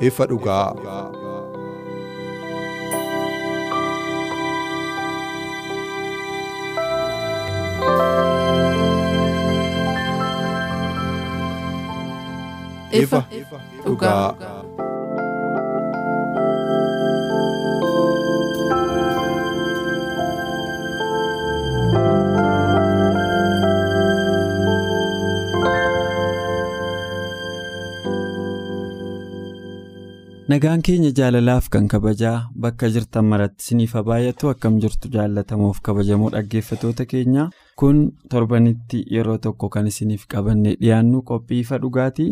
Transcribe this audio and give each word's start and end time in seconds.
Ifa 0.00 0.26
dhugaa. 0.26 0.72
ifa 12.92 13.24
dhugaa. 13.84 14.59
Nagaan 30.50 30.82
keenya 30.82 31.10
jaalalaaf 31.18 31.68
kan 31.70 31.86
kabajaa 31.88 32.48
bakka 32.62 32.88
jirtan 32.94 33.24
maratti 33.30 33.62
isiniif 33.64 33.92
baay'atu 34.08 34.48
akkam 34.52 34.78
jirtu 34.82 35.10
jaallatamuuf 35.16 35.80
kabajamoo 35.86 36.30
dhaggeeffatoota 36.34 37.04
keenya 37.10 37.44
kun 37.80 37.98
torbanitti 38.30 39.02
yeroo 39.14 39.38
tokko 39.38 39.68
kan 39.74 39.86
isiniif 39.90 40.24
qabanne 40.32 40.72
dhiyaannu 40.80 41.22
qophii 41.30 41.60
ifa 41.64 41.78
dhugaatii. 41.82 42.30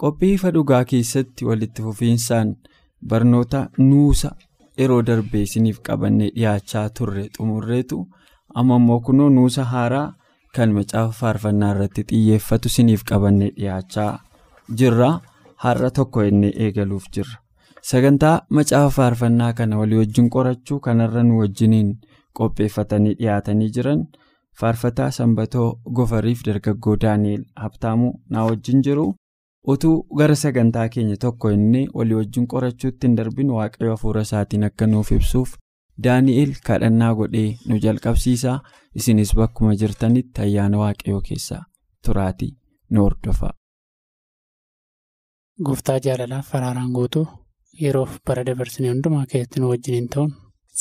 Qophii 0.00 0.32
ifa 0.36 0.50
dhugaa 0.54 0.84
keessatti 0.90 1.44
walitti 1.48 1.82
fufiinsaan 1.86 2.52
barnoota 3.08 3.60
nuusa 3.78 4.30
yeroo 4.78 5.00
darbee 5.06 5.42
isiniif 5.48 5.80
qabanne 5.88 6.28
dhiyaachaa 6.36 6.88
turre 6.98 7.24
xumurreetu. 7.36 7.98
Amma 8.54 8.76
immoo 8.82 9.00
kunoo 9.00 9.30
nuusa 9.30 9.64
haaraa 9.72 10.12
kan 10.54 10.72
macaafa 10.76 11.12
faarfannaa 11.20 11.72
irratti 11.74 12.04
xiyyeeffatu 12.12 12.68
isiniif 12.74 13.02
qabanne 13.10 13.50
dhiyaachaa 13.56 14.12
jirra. 14.78 15.10
Har'a 15.64 15.90
tokko 15.90 16.22
inni 16.22 16.52
eegaluuf 16.64 17.04
jirra. 17.14 17.36
Sagantaa 17.90 18.36
macaafa 18.56 18.90
faarfannaa 18.96 19.52
kana 19.58 19.78
walii 19.80 19.98
wajjin 20.02 20.30
qorachuu 20.36 20.78
kanarra 20.86 21.22
nu 21.26 21.38
wajjiniin 21.40 21.90
qopheeffatanii 22.38 23.14
dhiyaatanii 23.20 23.68
jiran 23.76 24.00
faarfataa 24.60 25.10
sanbatoo 25.18 25.68
gofariif 25.98 26.42
dargaggoo 26.48 26.96
daani'el 27.04 27.44
habtaamuu 27.64 28.12
na 28.30 28.44
wajjin 28.48 28.82
jiru 28.88 29.06
utuu 29.74 29.94
gara 30.18 30.36
sagantaa 30.42 30.88
keenya 30.96 31.16
tokko 31.26 31.50
inni 31.58 31.84
walii 32.00 32.14
wajjin 32.20 32.46
qorachuutti 32.54 33.06
hin 33.06 33.16
darbin 33.20 33.50
waaqayyo 33.58 33.90
hafuura 33.96 34.20
isaatiin 34.28 34.64
akka 34.70 34.86
nuuf 34.92 35.12
ibsuuf 35.18 35.54
daani'el 36.08 36.52
kadhannaa 36.68 37.14
godhee 37.20 37.48
nu 37.68 37.78
jalqabsiisaa 37.86 38.58
isinis 39.00 39.34
bakkuma 39.40 39.74
jirtanitti 39.82 40.40
ayyaana 40.48 40.78
waaqayyoo 40.84 41.20
keessaa 41.30 41.62
turaatii 42.06 42.52
nu 42.90 43.02
hordofa. 43.04 43.50
Gooftaa 45.66 45.98
jaalalaaf 46.04 46.50
faraaraan 46.52 46.90
guutuu. 46.96 47.26
Yeroof 47.84 48.12
bara 48.26 48.42
dabarsinee 48.48 48.90
hundumaa 48.94 49.26
keessatti 49.32 49.60
nu 49.62 49.68
wajjiniin 49.72 50.08
ta'uun 50.14 50.32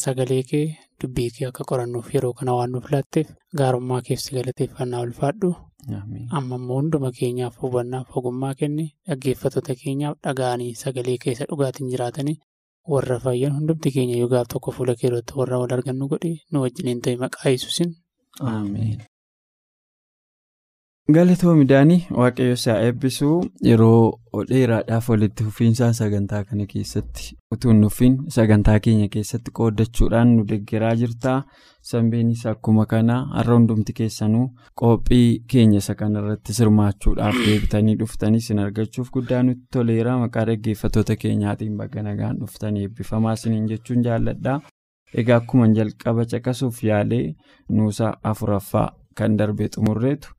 sagalee 0.03 0.41
kee 0.49 0.65
dubbii 1.01 1.29
kee 1.37 1.47
akka 1.49 1.63
qorannuuf 1.71 2.07
yeroo 2.15 2.33
kana 2.39 2.55
waan 2.57 2.71
nuuf 2.75 2.87
laatteef 2.93 3.27
gaarummaa 3.61 4.01
keessi 4.07 4.35
galateeffannaa 4.37 5.01
ulfaadhu. 5.07 5.49
Amma 6.37 6.55
immoo 6.59 6.77
hunduma 6.81 7.11
keenyaaf 7.19 7.55
hubannaaf 7.63 8.17
ogummaa 8.21 8.53
kenni 8.61 8.85
dhaggeeffattoota 9.07 9.75
keenyaaf 9.83 10.15
dhaga'anii 10.27 10.71
sagalee 10.83 11.17
keessa 11.25 11.45
dhugaatiin 11.49 11.91
jiraatanii 11.95 12.37
warra 12.93 13.19
fayyan 13.25 13.53
hundumti 13.57 13.91
keenya 13.97 14.17
yoo 14.21 14.29
gaaf 14.35 14.47
tokko 14.53 14.71
fuula 14.77 14.95
keerootti 15.01 15.33
warra 15.39 15.59
wal 15.63 15.73
argannu 15.77 16.07
godhe 16.13 16.31
nu 16.51 16.61
wajjiniin 16.65 17.01
ta'e 17.07 17.15
maqaa 17.25 17.51
yesuusin. 17.55 17.91
Galatoomi 21.13 21.65
daanii 21.69 22.03
waaqayyo 22.19 22.53
isaa 22.57 22.75
eebbisuu 22.83 23.35
yeroo 23.69 24.43
dheeraadhaaf 24.51 25.09
walitti 25.09 25.43
fufiinsaan 25.47 25.93
sagantaa 25.97 26.39
kana 26.43 26.65
keessatti 26.71 27.25
utuu 27.55 27.69
hin 27.71 27.81
dhufin 27.83 28.15
sagantaa 28.35 28.77
keenya 28.87 29.07
keessatti 29.15 29.51
qoodachuudhaan 29.59 30.31
nu 30.37 30.45
deeggaraa 30.51 30.95
jirta 31.01 31.33
sanbeenis 31.89 32.45
akkuma 32.51 32.85
kana 32.93 33.17
har'a 33.35 33.53
hundumti 33.59 33.93
keessanuu 33.99 34.45
qophii 34.81 35.27
keenya 35.53 35.77
isa 35.83 35.95
kanarratti 35.99 36.53
sirmaachuudhaaf 36.59 37.37
deebitanii 37.45 37.95
dhuftanii 37.99 38.41
isin 38.45 38.59
argachuuf 38.63 39.11
guddaa 39.17 39.41
nutti 39.49 39.67
toleera 39.77 40.15
maqaa 40.23 40.45
dhaggeeffattoota 40.51 41.15
keenyaatiin 41.25 41.75
bakka 41.83 42.03
nagaan 42.07 42.39
dhuftanii 42.39 42.87
eebbifamaa 42.87 43.33
isiniin 43.41 43.67
jechuun 43.73 44.01
jaalladha 44.09 44.57
egaa 45.23 45.37
akkuma 45.43 45.67
jalqaba 45.81 46.25
caqasuuf 46.33 46.81
yaalee 46.89 47.25
nuusa 47.69 48.11
afuraffaa 48.31 48.87
kan 49.21 49.37
darbe 49.39 49.67
xumurreetu. 49.75 50.29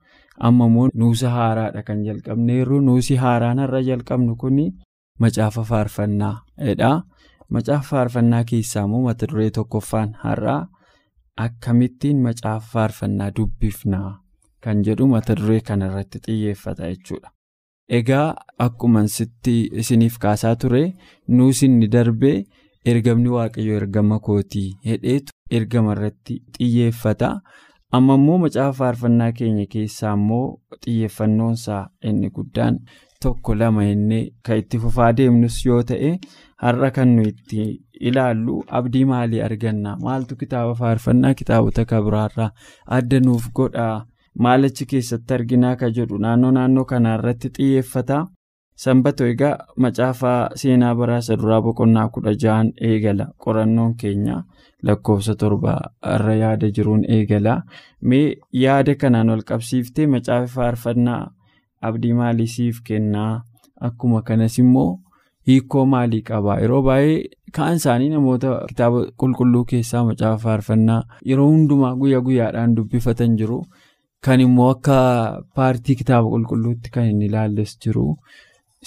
Amma 0.49 0.67
immoo 0.71 0.89
nuusa 0.95 1.31
haaraadha 1.37 1.83
kan 1.83 2.05
jalqabneerru 2.07 2.81
nuusi 2.89 3.17
haaraan 3.23 3.59
har'a 3.65 3.83
jalqabnu 3.89 4.37
kun 4.43 4.59
macaafa 5.21 5.63
faarfannaadha 5.71 6.91
macaafa 7.55 7.89
faarfannaa 7.91 8.45
keessaa 8.51 8.85
immoo 8.89 9.03
mata 9.07 9.27
duree 9.33 9.51
tokkoffaan 9.59 10.15
har'aa 10.25 10.61
akkamittiin 11.45 12.23
macaafa 12.27 12.67
faarfannaa 12.73 13.31
dubbifnaa 13.37 14.11
kan 14.65 14.83
jedhu 14.87 15.07
mata 15.15 15.35
duree 15.41 15.61
kanarratti 15.61 16.19
xiyyeeffata 16.27 16.89
jechuudha. 16.93 17.29
egaa 17.99 18.35
akkuma 18.67 19.01
isiniif 19.81 20.19
kaasaa 20.23 20.57
ture 20.63 20.83
nuusi 21.29 21.67
inni 21.67 21.89
darbee 21.95 22.39
ergamni 22.93 23.29
waaqayyo 23.37 23.77
ergama 23.81 24.19
kootii 24.27 24.69
hedheetu 24.87 25.33
ergama 25.59 25.93
irratti 25.97 26.35
xiyyeeffata. 26.59 27.29
Amma 27.97 28.15
immoo 28.21 28.39
macaafa 28.45 28.79
faarfannaa 28.79 29.33
keenya 29.39 29.67
keessaa 29.75 30.15
immoo 30.19 30.47
xiyyeeffannoonsaa 30.85 31.83
inni 32.11 32.31
guddaan 32.37 32.79
tokko 33.23 33.55
lama 33.61 33.85
inni 33.93 34.19
kan 34.47 34.59
itti 34.63 34.79
fufaa 34.83 35.13
deemnus 35.19 35.59
yoo 35.67 35.83
ta'e 35.91 36.11
har'a 36.65 36.91
kan 36.97 37.09
nu 37.17 37.23
itti 37.31 37.63
ilaallu 38.09 38.57
abdii 38.79 39.05
maalii 39.13 39.41
arganna? 39.49 39.97
Maaltu 40.05 40.37
kitaaba 40.43 40.75
faarfannaa 40.81 41.35
kitaabota 41.41 41.85
kabiraarraa 41.93 42.51
adda 42.99 43.21
nuuf 43.27 43.49
godha? 43.55 43.89
Maalachi 44.45 44.87
keessatti 44.87 45.35
arginaa 45.35 45.77
ka 45.81 45.91
jedhu? 45.99 46.19
Naannoo 46.25 46.51
naannoo 46.57 46.85
kanaarratti 46.85 47.49
xiyyeeffata? 47.57 48.19
Sanbato 48.85 49.25
egaa 49.33 49.57
macaafa 49.83 50.33
seenaa 50.63 50.95
baraasa 50.95 51.37
duraa 51.41 51.61
boqonnaa 51.67 52.09
kudha 52.15 52.33
ja'an 52.43 52.73
eegala. 52.89 53.27
Qorannoon 53.45 53.95
keenya. 54.03 54.43
Lakkoofsa 54.83 55.35
torba 55.41 55.73
irra 56.15 56.35
yaada 56.43 56.71
jiruun 56.77 57.05
eegala. 57.17 57.63
Mee 58.03 58.37
yaada 58.53 58.95
kanaan 58.95 59.31
wal 59.31 59.43
qabsiiftee 59.49 60.07
macaafa 60.15 60.47
faarfannaa 60.55 61.23
abdii 61.83 62.13
maalii 62.21 62.47
siif 62.55 62.81
kennaa. 62.85 63.43
Akkuma 63.81 64.23
kanas 64.23 64.59
immoo 64.59 65.01
hiikoo 65.47 65.87
maalii 65.87 66.23
qabaa. 66.29 66.61
Yeroo 66.61 66.83
baay'ee 66.83 67.25
kaan 67.57 67.77
isaanii 67.81 68.09
namoota 68.13 68.53
kitaaba 68.69 69.03
qulqulluu 69.21 69.65
keessaa 69.73 70.05
macaafa 70.05 70.39
faarfannaa 70.45 71.03
yeroo 71.31 71.49
hundumaa 71.51 71.95
guyyaa 72.01 72.21
guyyaadhaan 72.29 72.75
dubbifatan 72.77 73.37
jiru. 73.41 73.61
Kan 74.25 74.41
immoo 74.41 74.71
akka 74.75 74.97
paartii 75.55 75.95
kitaaba 76.01 76.29
qulqulluutti 76.35 76.91
kan 76.95 77.09
inni 77.11 77.27
ilaalles 77.31 77.77
jiru. 77.85 78.07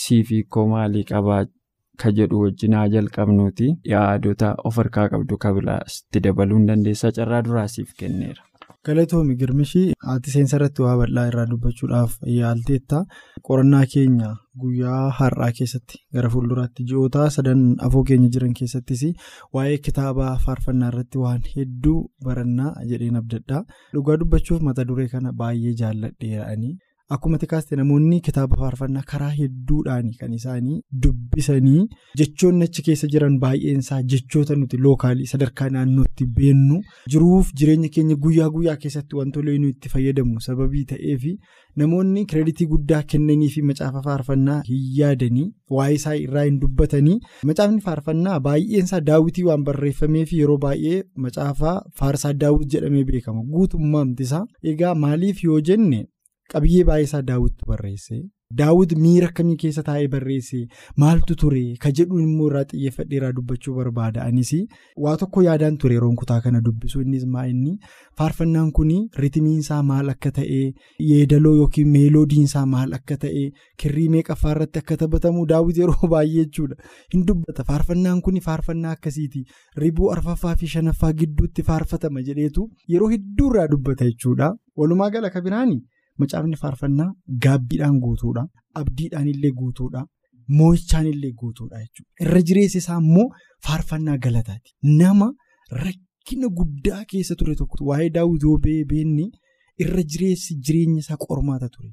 Siif 0.04 0.30
hiikoo 0.36 0.68
maalii 0.74 1.04
qabaa. 1.12 1.46
Ka 2.04 2.12
jedhu 2.20 2.42
wajjinaa 2.44 2.88
jalqabnuuti. 2.98 3.68
Yaadota 3.94 4.54
of 4.70 4.76
harkaa 4.84 5.08
qabdu 5.16 5.38
kabilaatti 5.48 6.20
dabaluu 6.28 6.62
dandeessaa 6.70 7.12
carraa 7.20 7.42
duraasiif 7.50 7.94
kenneera. 8.04 8.44
galatoomi 8.88 9.34
girmishii 9.40 9.88
haati 10.08 10.32
seensa 10.34 10.56
irratti 10.58 10.82
waa 10.84 10.94
bal'aa 11.00 11.26
irraa 11.30 11.44
dubbachuudhaaf 11.50 12.14
yaalteetta. 12.36 13.00
Qorannaa 13.48 13.82
keenya 13.94 14.30
guyyaa 14.62 15.02
har'aa 15.18 15.50
keessatti 15.58 16.00
gara 16.18 16.30
fuulduraatti 16.36 16.86
ji'oota 16.92 17.26
sadan 17.36 17.62
afoo 17.88 18.04
keenya 18.10 18.30
jiran 18.36 18.54
keessattis 18.60 19.04
waa'ee 19.58 19.78
kitaaba 19.88 20.28
faarfannaa 20.46 20.92
irratti 20.94 21.18
waan 21.26 21.42
hedduu 21.56 21.98
barannaa 22.28 22.72
jedheen 22.92 23.20
abdadhaa. 23.22 23.62
Dhugaa 23.96 24.18
dubbachuuf 24.24 24.62
mata 24.70 24.88
duree 24.92 25.08
kana 25.16 25.34
baay'ee 25.44 25.76
jaalladheera'anii 25.84 26.74
akkuma 27.16 27.38
tikaaste 27.42 27.76
namoonni 27.78 28.18
kitaaba 28.26 28.58
faarfannaa 28.62 29.02
karaa 29.12 29.30
hedduudhaan 29.38 30.10
kan 30.20 30.34
isaanii 30.40 30.76
dubbisanii 31.06 31.86
jechoonni 32.22 32.64
achi 32.70 32.82
keessa 32.88 33.08
jiran 33.14 33.38
baay'eensaa 33.44 34.02
jechoota 34.14 34.56
nuti 34.60 34.78
lookaalii 34.88 35.26
sadarkaa 35.32 35.70
naannootti 35.76 36.26
beennu 36.36 36.78
jiruuf 37.14 37.50
jireenya 37.62 37.90
keenya 37.96 38.16
guyyaa 38.26 38.50
guyyaa 38.58 38.76
keessatti 38.84 39.16
wantoota 39.22 39.56
nuyi 39.64 39.70
itti 39.76 39.90
fayyadamnu 39.94 40.42
sababii 40.48 40.84
ta'eef 40.92 41.24
namoonni 41.84 42.26
kireeditii 42.34 42.68
guddaa 42.76 43.02
kennanii 43.16 43.50
fi 43.56 43.62
macaafa 43.72 44.02
faarfannaa 44.10 44.60
hin 44.70 44.86
yaadanii 45.00 45.48
waa'ee 45.80 45.96
isaa 46.02 46.16
irraa 46.28 46.44
hin 46.50 46.60
dubbatanii 46.66 47.18
macaafni 47.52 47.82
faarfannaa 47.90 48.38
baay'eensaa 48.50 49.02
daawwitii 49.10 49.44
waan 49.50 49.64
barreeffameef 49.72 50.34
yeroo 50.44 50.58
baay'ee 50.68 51.02
macaafa 51.26 51.76
faarsaa 52.04 52.34
daawwit 52.46 52.72
jedhamee 52.78 53.04
beekama 53.12 53.44
guutummaamti 53.58 54.24
isaa 54.30 54.46
egaa 54.76 54.96
maaliif 55.08 55.44
yoo 55.50 55.60
jenne. 55.72 56.06
Qabiyyee 56.56 56.90
baay'isaa 56.92 57.22
daawwittu 57.32 57.72
barreesse. 57.74 58.22
Daawwit 58.60 58.94
miira 58.98 59.28
akkamii 59.30 59.56
keessa 59.62 59.82
taa'ee 59.88 60.08
barreesse? 60.14 60.60
Maaltu 61.02 61.36
ture? 61.42 61.60
Ka 61.82 61.90
jedhuun 61.98 62.22
immoo 62.24 62.46
irraa 62.50 62.64
xiyyeeffadheeraa 62.72 63.28
dubbachuu 63.40 63.74
barbaada. 63.76 64.24
Anis 64.24 64.54
waa 65.06 65.14
tokko 65.24 65.44
yaadaan 65.48 65.78
ture 65.84 65.94
yeroon 65.98 66.16
kutaa 66.22 66.40
kana 66.46 66.62
dubbisu 66.68 67.02
innis 67.04 67.28
maa 67.36 67.44
inni? 67.52 67.74
Faarfannaan 68.22 68.72
kun 68.80 68.94
ritimiinsaa 69.24 69.78
maal 69.92 70.10
akka 70.16 70.32
ta'e 70.40 70.62
yeedaloo 71.10 71.54
yookiin 71.60 71.92
meeloodiinsaa 71.98 72.66
maal 72.72 72.98
akka 73.00 73.20
ta'e 73.26 73.44
kirrii 73.84 74.08
meeqaffaa 74.16 74.56
irratti 74.56 74.84
akka 74.84 74.98
taphatamu 75.04 75.46
daawwit 75.54 75.84
yeroo 75.84 76.10
baay'ee 76.16 76.48
jechuudha. 76.48 76.82
Hin 77.14 77.28
dubbata. 77.30 77.68
Faarfannaan 77.70 78.26
kun 78.30 78.42
faarfannaa 78.50 78.96
akkasiiti. 78.98 79.44
Ribuu 79.86 80.10
arfaffaa 80.18 80.56
fi 80.64 80.74
shanaffaa 80.74 81.14
gidduutti 81.22 81.70
faarfatama 81.70 82.26
jedheetu 82.32 82.68
yeroo 82.96 83.14
hedduurraa 83.16 83.70
dubbata 83.78 84.12
jechuudha. 84.12 84.52
Walumaa 84.76 85.14
gala 85.20 85.30
kabiraani. 85.38 85.82
Macaafni 86.24 86.56
faarfannaa 86.64 87.10
gaabbiidhaan 87.46 88.00
guutuudha. 88.06 88.44
Abdiidhaan 88.82 89.28
illee 89.34 89.52
guutuudha. 89.60 90.06
Moo'ichaan 90.60 91.08
illee 91.14 91.32
guutuudha 91.42 91.80
jechuudha. 91.84 92.12
Irra 92.26 92.42
jireessa 92.50 92.78
isaa 92.84 92.98
immoo 93.04 93.28
faarfannaa 93.68 94.18
galataati. 94.26 94.76
Nama 95.02 95.28
rakkina 95.84 96.48
guddaa 96.60 97.04
keessa 97.14 97.36
ture 97.42 97.56
tokko 97.62 97.86
waa'ee 97.92 98.10
daawwit 98.18 98.44
yoo 98.50 98.58
beekne 98.66 99.30
irra 99.86 100.04
jireessi 100.14 100.56
jireenya 100.68 101.00
isaa 101.06 101.18
qormaata 101.26 101.70
ture. 101.76 101.92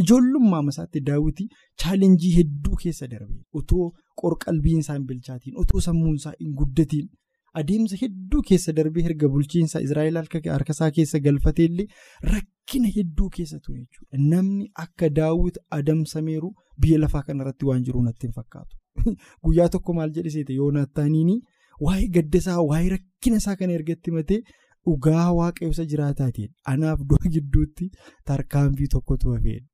Ijoollummaa 0.00 0.62
isaatti 0.72 1.00
daawwiti 1.08 1.48
chaalenjii 1.82 2.32
hedduu 2.38 2.76
keessa 2.82 3.06
darbe 3.12 3.34
otoo 3.60 3.86
qorqalbiin 4.22 4.78
isaa 4.84 4.94
hin 4.98 5.06
bilchaatiin 5.10 5.56
otoo 5.64 5.80
sammuun 5.86 6.14
isaa 6.20 6.32
hin 6.40 6.52
guddatiin. 6.60 7.08
Adeemsa 7.54 7.96
hedduu 8.00 8.42
keessa 8.48 8.72
darbee 8.72 9.04
erga 9.10 9.28
bulchiinsa 9.28 9.82
Israa'eel 9.86 10.18
harka 10.20 10.74
isaa 10.74 10.90
keessa 10.98 11.20
galfatee 11.26 11.66
illee 11.70 11.86
rakkina 12.32 12.90
hedduu 12.96 13.28
keessa 13.36 13.58
ture 13.58 13.78
jechuudha. 13.80 14.18
Namni 14.32 14.70
akka 14.84 15.08
daawwit 15.20 15.58
adamsameeru 15.78 16.52
biyya 16.78 17.00
lafaa 17.04 17.22
kanarratti 17.28 17.70
waan 17.70 17.82
jiru 17.88 18.02
natti 18.04 18.28
hin 18.28 18.36
fakkaatu. 18.38 18.76
Guyyaa 19.44 19.68
tokko 19.76 19.96
maal 19.98 20.14
jedhiseete 20.18 20.58
yoonaataaniin 20.60 21.42
waa'ee 21.86 22.08
gaddasaa 22.16 22.62
waa'ee 22.70 22.94
rakkina 22.96 23.42
isaa 23.42 23.56
kana 23.62 23.78
ergatti 23.80 24.16
matee 24.18 24.40
dhugaa 24.86 25.26
waaqayyoota 25.40 25.88
jiraataatiin 25.92 26.52
anaaf 26.74 27.04
du'a 27.12 27.34
gidduutti 27.36 27.90
tarkaanfii 28.30 28.90
tokkotu 28.96 29.34
hafeedha. 29.34 29.66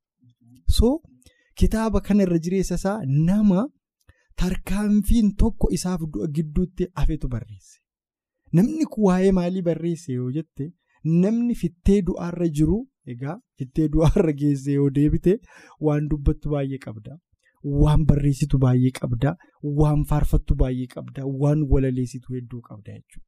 So 0.77 0.93
kitaaba 1.61 2.01
kana 2.07 2.27
irra 2.27 2.39
jireessa 2.47 2.75
isaa 2.81 2.99
nama. 3.05 3.67
Tarkaanfiin 4.41 5.29
tokko 5.41 5.67
isaaf 5.77 6.01
gidduutti 6.35 6.87
hafetu 6.95 7.27
barreesse. 7.29 7.79
Namni 8.53 8.85
kun 8.91 9.03
waa'ee 9.09 9.31
maalii 9.37 9.63
barreesse 9.69 10.13
yoo 10.17 10.29
jette 10.35 10.67
namni 11.23 11.55
fittee 11.61 11.97
du'aarra 12.09 12.47
jiru 12.59 12.77
egaa 13.13 13.35
fittee 13.61 13.87
du'aarra 13.95 14.33
geesse 14.41 14.75
yoo 14.77 14.89
deebite 14.99 15.33
waan 15.87 16.07
dubbattu 16.13 16.49
baay'ee 16.53 16.79
qabda. 16.85 17.17
Waan 17.81 18.05
barreessitu 18.11 18.59
baay'ee 18.65 18.91
qabda. 18.99 19.33
Waan 19.81 20.05
faarfattu 20.11 20.55
baay'ee 20.61 20.87
qabda. 20.95 21.25
Waan 21.43 21.65
walaleessitu 21.73 22.33
hedduu 22.37 22.61
qabda 22.69 22.93
jechuudha. 22.99 23.25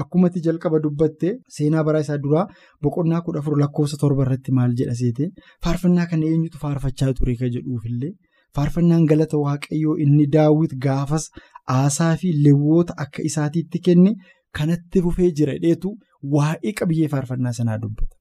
Akkumatti 0.00 0.40
jalqaba 0.44 0.78
dubbatte 0.84 1.30
seenaa 1.54 1.82
bara 1.84 2.00
isaa 2.04 2.18
duraa 2.26 2.46
boqonnaa 2.82 3.20
kudha 3.26 3.40
afur 3.44 3.58
lakkoofsa 3.62 3.98
torba 4.02 4.22
irratti 4.26 4.52
maal 4.58 4.72
jedha 4.78 4.94
seete 5.00 5.26
faarfannaa 5.64 6.06
kana 6.12 6.24
eenyutu 6.34 6.58
faarfachaa 6.62 7.12
ture 7.18 7.34
ka 7.40 7.50
jedhuufillee. 7.56 8.12
Faarfannaan 8.56 9.04
galata 9.10 9.38
waaqayyoo 9.44 9.96
inni 10.06 10.26
daawwit 10.36 10.72
gaafas 10.86 11.28
aasaa 11.76 12.14
fi 12.22 12.32
lewwota 12.46 12.94
akka 13.04 13.22
isaatiitti 13.28 13.78
kenne 13.86 14.10
kanatti 14.58 15.02
fufee 15.04 15.30
jira 15.38 15.54
dheetu 15.62 15.92
waa'ee 16.34 16.72
qabiyyee 16.80 17.08
faarfannaa 17.14 17.52
sanaa 17.58 17.78
dubbata. 17.84 18.14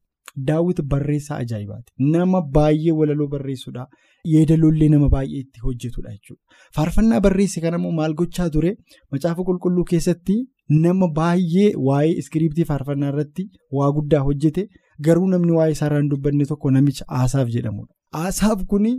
Daawwit 0.48 0.80
barreessaa 0.94 1.38
ajaa'ibaati. 1.44 1.92
Nama 2.14 2.42
baay'ee 2.58 2.92
walaloo 3.00 3.28
barreessudha. 3.34 3.86
Yeedaloollee 4.34 4.90
nama 4.94 5.10
baay'ee 5.16 5.40
itti 5.44 5.60
hojjetudha 5.66 6.12
jechuudha. 6.16 6.42
Faarfannaa 6.76 7.20
barreesse 7.28 7.62
kanammoo 7.66 7.92
maal 8.00 8.14
gochaa 8.24 8.50
ture 8.56 8.72
macaafa 9.12 9.44
qulqulluu 9.50 9.84
keessatti 9.94 10.38
nama 10.86 11.08
baay'ee 11.20 11.70
waa'ee 11.90 12.16
iskiriiptii 12.24 12.66
faarfannaa 12.74 13.10
irratti 13.14 13.50
waa 13.80 13.92
guddaa 13.98 14.24
hojjete 14.30 14.68
garuu 15.08 15.28
namni 15.36 15.52
waa'ee 15.60 15.72
isaarraa 15.78 16.00
hin 16.04 16.10
dubbanne 16.16 16.46
tokko 16.54 16.72
namicha 16.78 17.06
aasaaf 17.22 17.50
jedhamudha. 17.58 17.94
Aasaaf 18.26 18.64
kuni. 18.74 18.94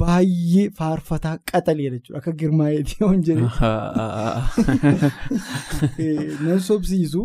Baay'ee 0.00 0.66
faarfataa 0.78 1.36
qaxalee 1.52 1.90
jechuudha 1.94 2.18
akka 2.22 2.32
girmaa'eetii 2.42 3.00
yoon 3.04 3.22
jedhe 3.28 3.46
nan 6.46 6.60
sobsiisu 6.68 7.22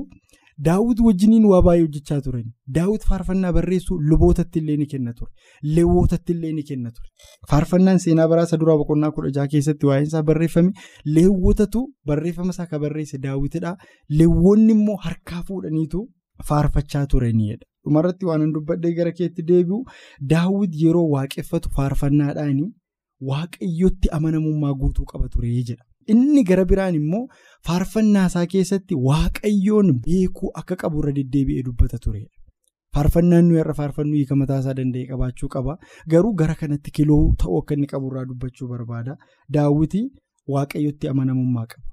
daawwit 0.68 1.00
wajjiniin 1.06 1.46
waa 1.52 1.62
baay'ee 1.68 1.84
hojjechaa 1.86 2.20
turan 2.28 2.46
daawwit 2.78 3.04
faarfannaa 3.10 3.52
barreessu 3.58 3.98
lubootatti 4.12 4.60
illee 4.64 4.78
ni 4.82 4.86
kenna 4.94 5.14
ture 5.20 5.32
leewwotatti 5.78 6.34
illee 6.36 6.54
ni 6.58 6.64
kenna 6.70 6.92
ture 6.96 7.10
faarfannaan 7.52 8.00
seenaa 8.06 8.28
baraasa 8.34 8.58
duraa 8.64 8.78
boqonnaa 8.82 9.12
kudha 9.18 9.32
jaha 9.38 9.48
keessatti 9.54 9.86
waa'een 9.92 10.08
isaa 10.12 10.24
barreeffame 10.30 10.72
leewwotatu 11.18 11.84
barreeffama 12.12 12.50
isaa 12.58 12.66
kan 12.72 12.82
barreesse 12.86 13.18
daawwitidha 13.28 13.76
leewwonni 14.22 14.72
immoo 14.78 14.98
harkaa 15.08 15.44
fuudhaniitu 15.52 16.02
faarfachaa 16.50 17.06
turaniidha. 17.14 17.66
dhumarratti 17.86 18.26
waan 18.30 18.50
dubbadhee 18.56 18.94
gara 18.96 19.12
keetti 19.18 19.44
deebi'u 19.50 19.78
daawwit 20.32 20.74
yeroo 20.84 21.04
waaqeffatu 21.16 21.70
faarfannaadhaan 21.76 22.58
waaqayyotti 23.30 24.10
amanamummaa 24.18 24.74
guutuu 24.82 25.06
qaba 25.12 25.30
ture 25.36 25.52
jedha. 25.70 25.84
Inni 26.14 26.44
gara 26.50 26.66
biraan 26.72 26.96
immoo 27.00 27.22
faarfannaa 27.68 28.26
isaa 28.32 28.46
keessatti 28.54 28.96
waaqayyoon 29.08 29.90
beekuu 30.06 30.52
akka 30.62 30.76
qabu 30.84 31.00
irra 31.04 31.14
deddeebi'ee 31.20 31.64
dubbata 31.70 31.98
turedha. 32.06 32.30
Faarfannaan 32.96 33.46
nuyi 33.50 33.60
irra 33.64 33.74
faarfannu 33.80 34.16
hiika 34.20 34.36
mataa 34.42 34.60
isaa 34.64 34.74
danda'e 34.80 35.06
qabaachuu 35.12 35.50
qaba. 35.56 35.78
Garuu 36.14 36.34
gara 36.42 36.56
kanatti 36.62 36.92
kiloo 37.00 37.24
ta'uu 37.44 37.60
akka 37.64 37.74
inni 37.78 37.88
qabu 37.94 38.12
irraa 38.12 38.26
dubbachuu 38.32 38.68
barbaada. 38.74 39.18
Daawwiti 39.58 40.02
waaqayyotti 40.56 41.08
amanamummaa 41.14 41.66
qaba. 41.74 41.86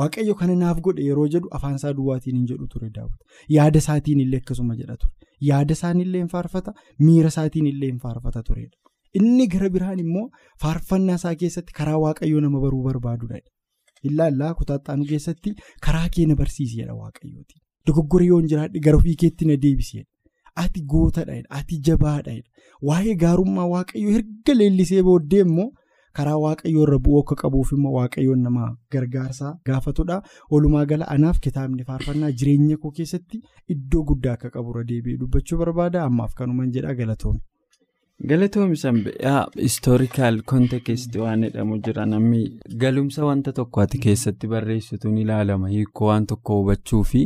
Waaqayyo 0.00 0.34
kana 0.40 0.54
naaf 0.60 0.80
godhe 0.86 1.02
yeroo 1.08 1.26
jedhu 1.34 1.48
afaan 1.58 1.74
isaa 1.80 1.92
duwwaatiin 1.98 2.36
hin 2.38 2.46
jedhu 2.52 2.66
ture 2.72 2.88
daawwiti. 2.94 3.24
Yaada 3.56 3.78
isaatiin 3.84 4.20
illee 4.24 4.40
akkasuma 4.44 4.76
jedha 4.80 4.96
ture. 5.02 5.12
Yaada 5.48 5.72
isaan 5.78 6.00
illee 6.04 6.20
hin 6.22 6.28
faarfata, 6.32 6.72
miira 7.08 7.28
isaatiin 7.34 7.66
illee 7.72 7.90
hin 7.92 7.98
faarfata 8.06 8.42
turedha. 8.48 8.76
Inni 9.20 9.46
gara 9.52 9.68
biraan 9.76 9.98
immoo 10.04 10.24
faarfannaa 10.64 11.14
isaa 11.20 11.34
keessatti 11.42 11.72
karaa 11.80 11.98
waaqayyoo 12.04 12.40
nama 12.46 12.60
baruu 12.64 12.82
barbaadudha. 12.88 13.38
Ilaallaa 14.10 14.54
kutaaxaanuu 14.62 15.06
keessatti 15.12 15.54
karaa 15.86 16.08
kee 16.16 16.26
na 16.30 16.34
barsiisi 16.40 16.76
jedha 16.80 16.94
waaqayyooti. 17.02 17.54
Dogoggora 17.86 18.24
yoo 18.32 18.38
hin 18.42 18.48
jiraadhe 18.54 18.80
gara 18.88 18.96
ofii 19.02 19.14
keetti 19.22 19.44
na 19.52 19.56
deebisi. 19.66 20.02
Ati 20.64 20.80
gootadha, 20.90 21.38
ati 21.60 21.78
jabaadha. 21.90 22.34
Waa'ee 22.88 23.14
gaarummaa 23.22 23.66
waaqayyoo 23.76 24.12
erga 24.18 24.54
leellisee 24.60 25.02
booddee 25.10 25.40
immoo. 25.46 25.70
Karaa 26.18 26.36
waaqayyoo 26.44 26.82
irra 26.86 26.98
bu'uu 27.06 27.20
akka 27.24 27.36
qabuuf 27.42 27.72
immoo 27.76 27.92
waaqayyoon 27.98 28.42
nama 28.48 28.68
gargaarsaa 28.96 29.52
gaafatudha. 29.70 30.20
Walumaa 30.52 30.84
gala 30.92 31.08
anaaf 31.16 31.38
kitaabni 31.46 31.84
faarfannaa 31.90 32.30
jireenya 32.42 32.76
koo 32.84 32.90
keessatti 33.00 33.42
iddoo 33.76 34.04
guddaa 34.12 34.34
akka 34.38 34.50
qaburra 34.58 34.84
deebi'ee 34.92 35.18
dubbachuu 35.24 35.58
barbaada. 35.64 36.04
Ammaaf 36.10 36.34
kanuman 36.42 36.72
jedha 36.78 36.94
galatoome. 37.02 37.40
Galatoomii 38.22 38.76
sanba'aa 38.78 39.40
istoorikaal 39.68 40.36
kontekestii 40.50 41.18
waan 41.20 41.40
jedhamu 41.44 41.78
jira. 41.86 42.04
Namni 42.06 42.60
galumsa 42.82 43.24
wanta 43.26 43.52
tokko 43.52 43.80
ati 43.82 43.98
keessatti 44.04 44.46
barreessituun 44.52 45.16
ilaalama 45.18 45.68
hiikoo 45.68 46.06
waan 46.08 46.26
tokko 46.32 46.58
hubachuu 46.60 47.00
fi 47.04 47.22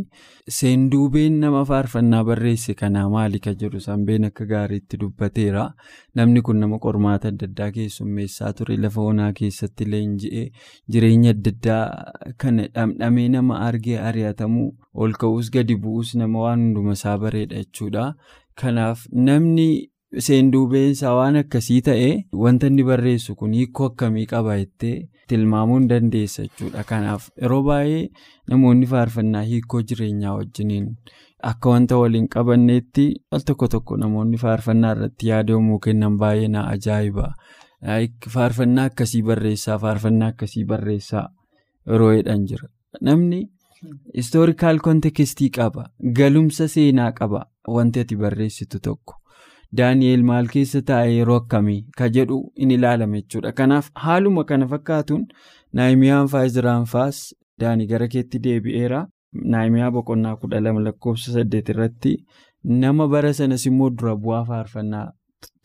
seenduubeen 0.59 1.37
nama 1.43 1.61
faarfannaa 1.71 2.23
barreesse 2.25 2.75
kanaa 2.75 3.03
maali 3.17 3.39
ka 3.47 3.53
jedhu 3.65 3.81
sanbeen 3.87 4.25
akka 4.31 4.47
gaariitti 4.53 4.97
dubbateera. 5.03 5.67
Namni 6.15 6.41
kun 6.49 6.57
nama 6.65 6.79
qormaata 6.87 7.29
adda 7.35 7.47
addaa 7.51 7.69
keessummeessaa 7.77 8.53
ture 8.63 8.77
lafa 8.87 9.03
onaa 9.11 9.29
keessatti 9.43 9.85
leenji'ee 9.91 10.47
jireenya 10.89 11.31
adda 11.37 11.53
addaa 11.57 12.33
kana 12.39 12.67
dhamdhamee 12.75 13.29
nama 13.37 13.61
argee 13.69 14.01
ari'atamuu 14.09 14.67
ol 14.95 15.13
ka'uus 15.21 15.53
gadi 15.59 15.77
bu'uus 15.85 16.15
nama 16.25 16.43
waan 16.49 16.65
hunduma 16.67 16.97
isaa 17.01 17.19
bareedha 17.27 17.63
jechuudha 17.63 18.09
kanaaf 18.65 19.07
namni. 19.13 19.69
Seenduubeensaa 20.27 21.13
waan 21.17 21.37
akkasii 21.41 21.81
ta'e 21.89 22.09
wanta 22.45 22.67
inni 22.71 22.85
barreessu 22.91 23.35
kun 23.41 23.53
hiikoo 23.59 23.87
akkamii 23.91 24.27
qaba 24.33 24.57
jettee 24.61 25.09
tilmaamuu 25.29 25.77
hin 25.79 25.89
dandeessa 25.91 26.43
jechuudha. 26.43 26.85
Kanaaf 26.85 27.29
yeroo 27.43 27.63
baay'ee 27.67 28.09
namoonni 28.51 28.87
faarfannaa 28.93 29.43
hiikoo 29.51 29.83
jireenyaa 29.91 30.35
wajjiniin 30.39 30.87
akka 31.51 31.71
wanta 31.75 31.99
waliin 32.03 32.29
qabanneetti 32.37 33.05
al 33.39 33.41
tokko 33.51 33.69
tokko 33.75 33.97
namoonni 34.05 34.37
faarfannaa 34.45 34.93
irratti 34.97 35.29
yaada 35.33 35.53
yommuu 35.59 35.79
kennan 35.89 36.17
baay'ee 36.25 36.49
na 36.57 36.65
ajaa'iba. 36.73 37.29
Faarfannaa 38.37 38.85
akkasii 38.93 39.23
barreessaa 39.23 39.79
faarfannaa 39.85 40.29
akkasii 40.35 40.65
barreessaa 40.73 41.29
yeroo 41.91 42.11
jedhan 42.17 42.47
jira. 42.49 42.69
Namni 43.01 43.45
istoorikaal 44.25 44.79
kontekistii 44.89 45.51
qaba 45.61 45.85
galumsa 46.21 46.69
seenaa 46.69 47.13
qaba 47.23 47.45
wanti 47.77 48.01
ati 48.01 48.17
barreessitu 48.17 48.79
tokko. 48.83 49.15
Daani'eel 49.77 50.23
maal 50.25 50.47
keessa 50.53 50.81
taa'e 50.91 51.11
yeroo 51.17 51.37
akkamii 51.41 51.81
ka 51.99 52.09
jedhu 52.17 52.39
in 52.57 52.71
ilaalama 52.77 53.21
jechuudha. 53.21 53.53
Kanaaf 53.53 53.91
haaluma 54.05 54.45
kana 54.45 54.67
fakkaatuun 54.73 55.27
naayimiyaan 55.73 56.29
faa 56.33 56.45
Izraan 56.51 56.87
faas 56.93 57.19
daanii 57.61 57.87
gara 57.87 58.09
keetti 58.09 58.39
deebi'eera. 58.47 59.07
Naayimiyaa 59.53 59.91
boqonnaa 59.97 60.37
kudha 60.41 60.61
lama 60.61 60.81
lakkoofsa 60.87 61.33
saddeet 61.33 61.69
irratti 61.75 62.15
nama 62.83 63.09
bara 63.09 63.33
sanas 63.41 63.67
immoo 63.71 63.91
dura 63.91 64.15
bu'aa 64.17 64.45
faarfannaa 64.51 65.07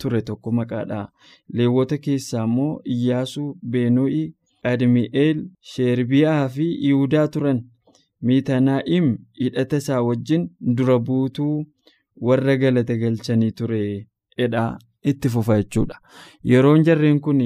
ture 0.01 0.21
tokko 0.21 0.51
maqaadha. 0.59 1.07
Leewwota 1.53 1.97
keessaa 1.97 2.43
immoo 2.49 2.81
Iyyaasuu, 2.95 3.49
Beenoo'i, 3.71 4.23
Admi'eel, 4.71 5.45
Sheerbiyaa 5.73 6.49
fi 6.49 6.67
Yihudaa 6.87 7.27
turan. 7.27 7.63
Miitanaa'im 8.27 9.07
hidhata 9.39 9.77
isaa 9.83 10.01
wajjin 10.09 10.49
dura 10.77 10.99
buutuu. 10.99 11.65
Warra 12.15 12.57
galata 12.57 12.97
galchanii 12.97 13.51
ture 13.51 14.07
edhaa 14.37 14.77
itti 15.11 15.29
fufa 15.29 15.57
jechuudha. 15.61 15.99
Yeroon 16.51 16.83
jarreen 16.83 17.19
kun 17.19 17.41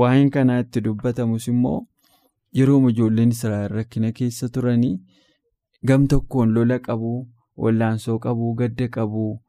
waa'een 0.00 0.30
kanaa 0.30 0.60
itti 0.64 0.80
dubbatamus 0.80 1.48
immoo 1.48 1.86
yeroo 2.58 2.88
ijoolleen 2.90 3.28
Israa'el 3.36 3.68
rakkina 3.78 4.12
keessa 4.12 4.48
turanii 4.48 4.96
gam 5.88 6.06
tokkoon 6.06 6.52
lola 6.54 6.78
qabuu, 6.78 7.28
wallaansoo 7.56 8.18
qabuu, 8.18 8.54
gadda 8.54 8.88
qabuu, 8.88 9.40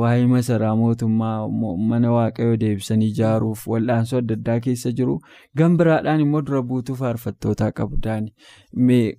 waa'ee 0.00 0.26
masaraa 0.26 0.74
mootummaa 0.76 1.48
mana 1.90 2.12
waaqayyoo 2.12 2.56
deebisanii 2.62 3.08
ijaaruuf 3.12 3.66
wallaansoo 3.72 4.18
adda 4.22 4.34
addaa 4.38 4.60
keessa 4.66 4.92
jiru. 5.00 5.16
Gam 5.56 5.76
biraadhaan 5.80 6.20
immoo 6.24 6.42
dura 6.50 6.62
buutuu 6.62 6.94
faarfattootaa 7.02 7.70
qabu 7.80 7.96
daani. 8.06 8.32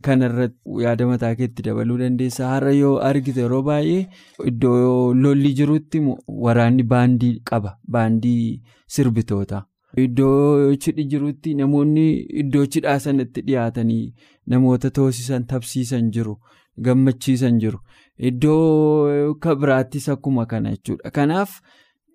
Kanarratti 0.01 0.57
yaada 0.83 1.07
mataa 1.07 1.35
keetti 1.35 1.63
dabaluu 1.69 1.97
dandeessa. 1.97 2.47
Har'a 2.53 2.71
yoo 2.79 2.97
argite 3.09 3.41
yeroo 3.45 3.61
baay'ee 3.69 4.07
iddoo 4.51 5.13
lolli 5.13 5.53
jirutti 5.61 6.01
waraanni 6.27 6.83
baandii 6.83 7.33
qaba. 7.51 7.77
Baandii 7.91 8.61
sirbitoota. 8.87 9.63
Iddoo 9.97 10.75
cidhi 10.75 11.03
jirutti 11.11 11.53
namoonni 11.61 12.07
iddoo 12.43 12.65
cidhaa 12.65 12.99
sanatti 12.99 13.41
dhiyaatanii 13.47 14.13
namoota 14.47 14.89
toosisan 14.99 15.45
tapsiisan 15.53 16.11
jiru. 16.11 16.37
Gammachiisan 16.85 17.59
jiru. 17.59 17.79
Iddoo 18.19 19.35
biraattis 19.61 20.09
akkuma 20.09 20.45
kana 20.45 20.71
jechuudha. 20.75 21.11
Kanaaf 21.11 21.61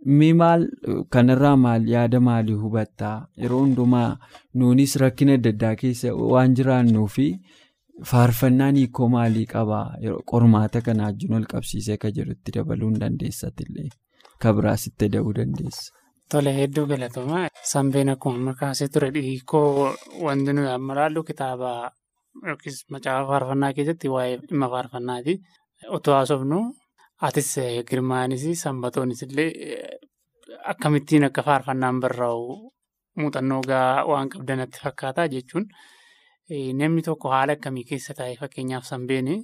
mi 0.07 0.33
maal 0.33 0.67
kanarraa 1.11 1.57
maal 1.57 1.87
yaada 1.89 2.21
maalii 2.21 2.55
hubattaa? 2.63 3.27
Yeroo 3.37 3.61
hundumaa 3.65 4.17
nuunis 4.55 4.97
rakkina 5.03 5.35
adda 5.39 5.51
addaa 5.55 5.75
keessa 5.83 6.15
waan 6.15 6.55
jiraannuu 6.59 7.07
fi 7.07 7.27
faarfannaan 8.11 8.77
hiikoo 8.81 9.09
maalii 9.09 9.47
qabaa? 9.55 9.87
Qormaata 10.33 10.81
kana 10.83 11.05
wajjin 11.09 11.33
wal 11.39 11.47
qabsiisee 11.55 11.95
akka 11.99 12.11
jirutti 12.19 12.53
dabaluu 12.59 12.91
hin 12.91 13.01
dandeessatillee 13.05 13.89
kan 14.43 14.57
biraas 14.57 14.87
itti 14.91 15.09
da'uu 15.15 15.35
dandeessa. 15.39 15.93
Tole 16.31 16.53
hedduu 16.59 16.87
galatooma. 16.87 17.47
Sanbeen 17.73 18.09
akkuma 18.09 18.55
kaasee 18.61 18.89
ture 18.89 19.11
hiikoo 19.15 19.95
wanti 20.27 20.53
nuyi 20.53 20.69
amma 20.75 20.93
ilaallu 20.95 21.23
kitaaba 21.31 21.73
yookiis 22.49 22.85
macaafa 22.91 23.27
faarfannaa 23.33 23.73
keessatti 23.79 24.09
waa'ee 24.15 24.37
dhimma 24.49 24.69
faarfannaati. 24.75 25.35
Otoo 25.89 26.15
haasofnu 26.15 26.59
atis 27.29 27.51
girmaanis 27.89 28.45
sanbatoonis 28.63 29.23
illee 29.27 29.51
akkamittiin 30.73 31.25
akka 31.29 31.43
faarfannaan 31.49 32.01
barraa'u 32.01 32.57
muuxannoo 33.21 33.61
gahaa 33.71 34.05
waan 34.11 34.29
qabdanatti 34.35 34.81
fakkaata 34.85 35.27
jechuun 35.35 35.67
namni 36.81 37.03
tokko 37.09 37.29
haala 37.35 37.53
akkamii 37.59 37.85
keessa 37.91 38.15
taa'e 38.19 38.37
fakkeenyaaf 38.41 38.85
sanbeeni 38.93 39.37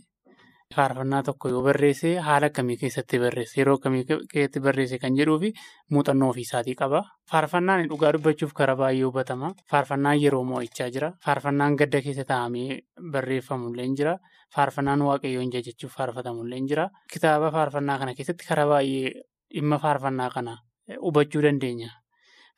faarfannaa 0.79 1.23
tokko 1.27 1.49
yoo 1.49 1.61
barreesse 1.65 2.11
haala 2.25 2.47
akkamii 2.51 2.77
keessatti 2.81 3.19
barreesse 3.23 3.61
yeroo 3.61 3.77
akkamii 3.79 4.03
keessatti 4.09 4.61
barreesse 4.67 4.99
kan 5.05 5.15
jedhuu 5.21 5.39
fi 5.45 5.51
muuxannoo 5.97 6.29
ofiisaatii 6.35 6.75
qaba. 6.81 7.01
Faarfannaan 7.31 7.87
dhugaa 7.93 8.13
dubbachuuf 8.17 8.53
karaa 8.59 8.77
baay'ee 8.81 9.05
hubatama. 9.09 9.53
Faarfannaan 9.71 10.21
yeroo 10.23 10.43
mo'ichaa 10.51 10.91
jira. 10.97 11.11
Faarfannaan 11.25 11.77
gadda 11.83 12.03
keessa 12.07 12.25
taa'amee 12.33 12.81
barreeffamullee 13.13 13.89
jira. 14.01 14.17
Faarfannaan 14.57 15.03
waaqayyoon 15.09 15.53
jajachuuf 15.57 15.97
faarfatamullee 15.97 16.61
jira. 16.73 16.89
Kitaaba 17.13 17.51
faarfannaa 17.57 17.99
kana 17.99 18.15
keessatti 18.21 18.47
karaa 18.49 18.67
baay'ee 18.75 19.13
dhimma 19.55 19.79
faarfannaa 19.87 20.31
kana 20.37 20.59
hubachuu 21.01 21.43
dandeenya. 21.49 21.91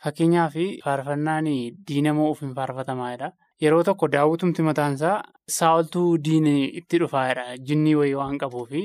Fakkeenyaaf 0.05 0.55
faarfannaan 0.85 1.49
diina 1.89 2.13
mo'uuf 2.19 2.41
hin 2.45 2.55
faarfatamaadha. 2.59 3.29
Yeroo 3.63 3.83
tokko 3.89 4.09
daawwitumti 4.13 4.63
mataansaa 4.69 5.17
saawoltuu 5.59 6.19
diinni 6.29 6.55
itti 6.81 6.99
dhufaadha. 7.03 7.45
Jinnii 7.71 7.95
wayii 8.01 8.15
waan 8.21 8.39
qabuufi 8.43 8.83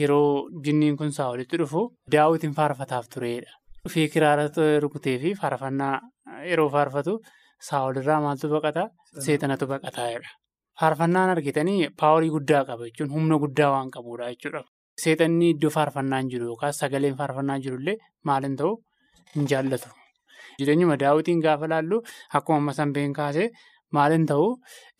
yeroo 0.00 0.48
jinniin 0.66 0.96
kun 1.00 1.12
saawolitti 1.18 1.56
dhufu 1.62 1.84
daawwitiin 2.16 2.52
faarfataaf 2.58 3.08
turedha. 3.14 3.52
Dhufee 3.84 4.08
kiraara 4.16 4.48
rukutee 4.84 5.16
fi 5.24 5.34
faarfannaa 5.40 5.94
yeroo 6.50 6.68
faarfatu 6.76 7.16
saawolirraa 7.70 8.20
maaltu 8.26 8.48
baqata? 8.54 8.88
Seexanatu 9.26 9.66
baqataadha. 9.72 10.28
Faarfannaan 10.80 11.30
argitanii 11.38 11.88
paaworii 12.00 12.30
guddaa 12.36 12.64
qaba 12.70 12.84
jechuun 12.90 13.10
humna 13.16 13.38
guddaa 13.46 13.70
waan 13.78 13.90
qabudha 13.96 14.28
jechuudha. 14.34 14.62
Seexanni 15.02 15.50
iddoo 15.56 15.70
faarfannaan 15.80 16.28
jiru 16.32 16.52
yookaas 16.52 16.78
sagaleen 16.84 17.16
faarfannaa 17.20 17.58
jirullee 17.66 17.96
maalin 18.30 18.56
ta'u 18.60 18.72
hin 19.36 19.46
jaallatu. 19.52 19.88
Jireenyuma 20.58 20.96
daawwitiin 21.02 21.40
gaafa 21.46 21.68
laallu 21.72 22.02
akkuma 22.38 22.58
amma 22.62 22.72
sanbeen 22.80 23.12
kaasee 23.18 23.48
maalin 23.96 24.26
ta'u 24.30 24.46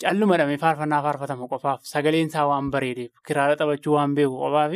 callumadhamee 0.03 0.59
faarfannaa 0.65 1.03
faarfatamu 1.07 1.49
qofaaf 1.53 1.81
sagaleen 1.93 2.29
isaa 2.33 2.47
waan 2.51 2.71
bareedeef 2.75 3.13
kiraara 3.29 3.57
taphachuu 3.61 3.95
waan 3.99 4.15
beeku 4.19 4.37
qofaaf 4.45 4.75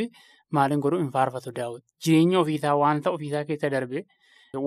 maalin 0.57 0.79
godhu 0.85 0.97
hin 1.03 1.11
faarfatu 1.15 1.51
daawwiti. 1.59 1.87
Jireenya 2.03 2.39
ofiisaa 2.39 2.75
waanta 2.83 3.11
ofiisaa 3.15 3.43
keessa 3.49 3.69
darbe 3.75 4.05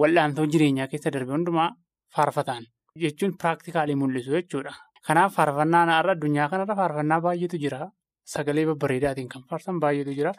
wal'aantoo 0.01 0.47
jireenyaa 0.53 0.87
keessa 0.93 1.11
darbe 1.17 1.33
hundumaa 1.37 1.71
faarfataan 2.17 2.65
jechuun 3.05 3.33
piraaktikaalii 3.41 3.97
mul'isu 4.03 4.31
jechuudha. 4.37 4.73
Kanaaf 5.07 5.35
faarfannaan 5.37 5.89
har'a 5.97 6.13
addunyaa 6.17 6.49
kanarra 6.53 6.77
faarfannaa 6.81 7.21
baay'eetu 7.27 7.59
jira. 7.65 7.89
Sagalee 8.33 8.67
babbareedaatiin 8.71 9.29
kan 9.33 9.43
faarsan 9.51 9.81
baay'eetu 9.83 10.13
jira. 10.19 10.33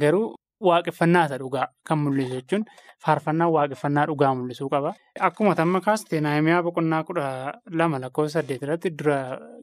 Garuu 0.00 0.34
waaqeffannaa 0.68 1.38
dhugaa 1.42 1.66
kan 1.88 1.98
mul'isu 2.04 2.34
jechuun 2.38 2.64
faarfannaa 3.04 3.48
waaqeffannaa 3.56 4.06
dhugaa 4.10 4.34
mul'isuu 4.34 4.68
qaba. 4.74 4.92
Akkuma 5.28 5.54
tamma 5.54 5.80
kaaste 5.86 6.20
naayimiyaa 6.20 6.62
boqonnaa 6.66 7.02
kudha 7.08 7.26
lama 7.78 7.98
lakkoofsa 8.04 8.38
saddeet 8.40 8.62
irratti 8.62 8.90
dura 8.98 9.18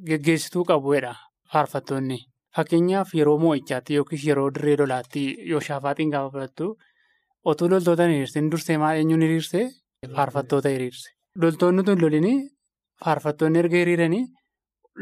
geggeessituu 0.10 0.64
qabuudha 0.72 1.14
faarfattoonni. 1.54 2.18
Fakkeenyaaf 2.56 3.14
yeroo 3.20 3.38
mo'ichaatti 3.44 3.94
yookiis 4.00 4.24
yeroo 4.28 4.50
dirree 4.56 4.78
lolaatti 4.82 5.24
yoo 5.52 5.60
shaafaaxiin 5.68 6.10
gaafa 6.14 6.30
fudhattu 6.36 6.68
otuu 7.46 7.70
loltoota 7.72 8.04
hin 8.08 8.12
hiriirsin 8.16 8.50
dursee 8.52 8.78
maal 8.84 8.98
eenyuun 9.02 9.22
hiriirse 9.26 9.62
faarfattoota 10.16 10.70
hiriirse. 10.74 11.10
Loltoonni 11.42 11.84
tun 11.84 12.02
lolinii 12.02 12.38
faarfattoonni 13.06 13.60
erga 13.64 13.78
hiriiranii 13.84 14.24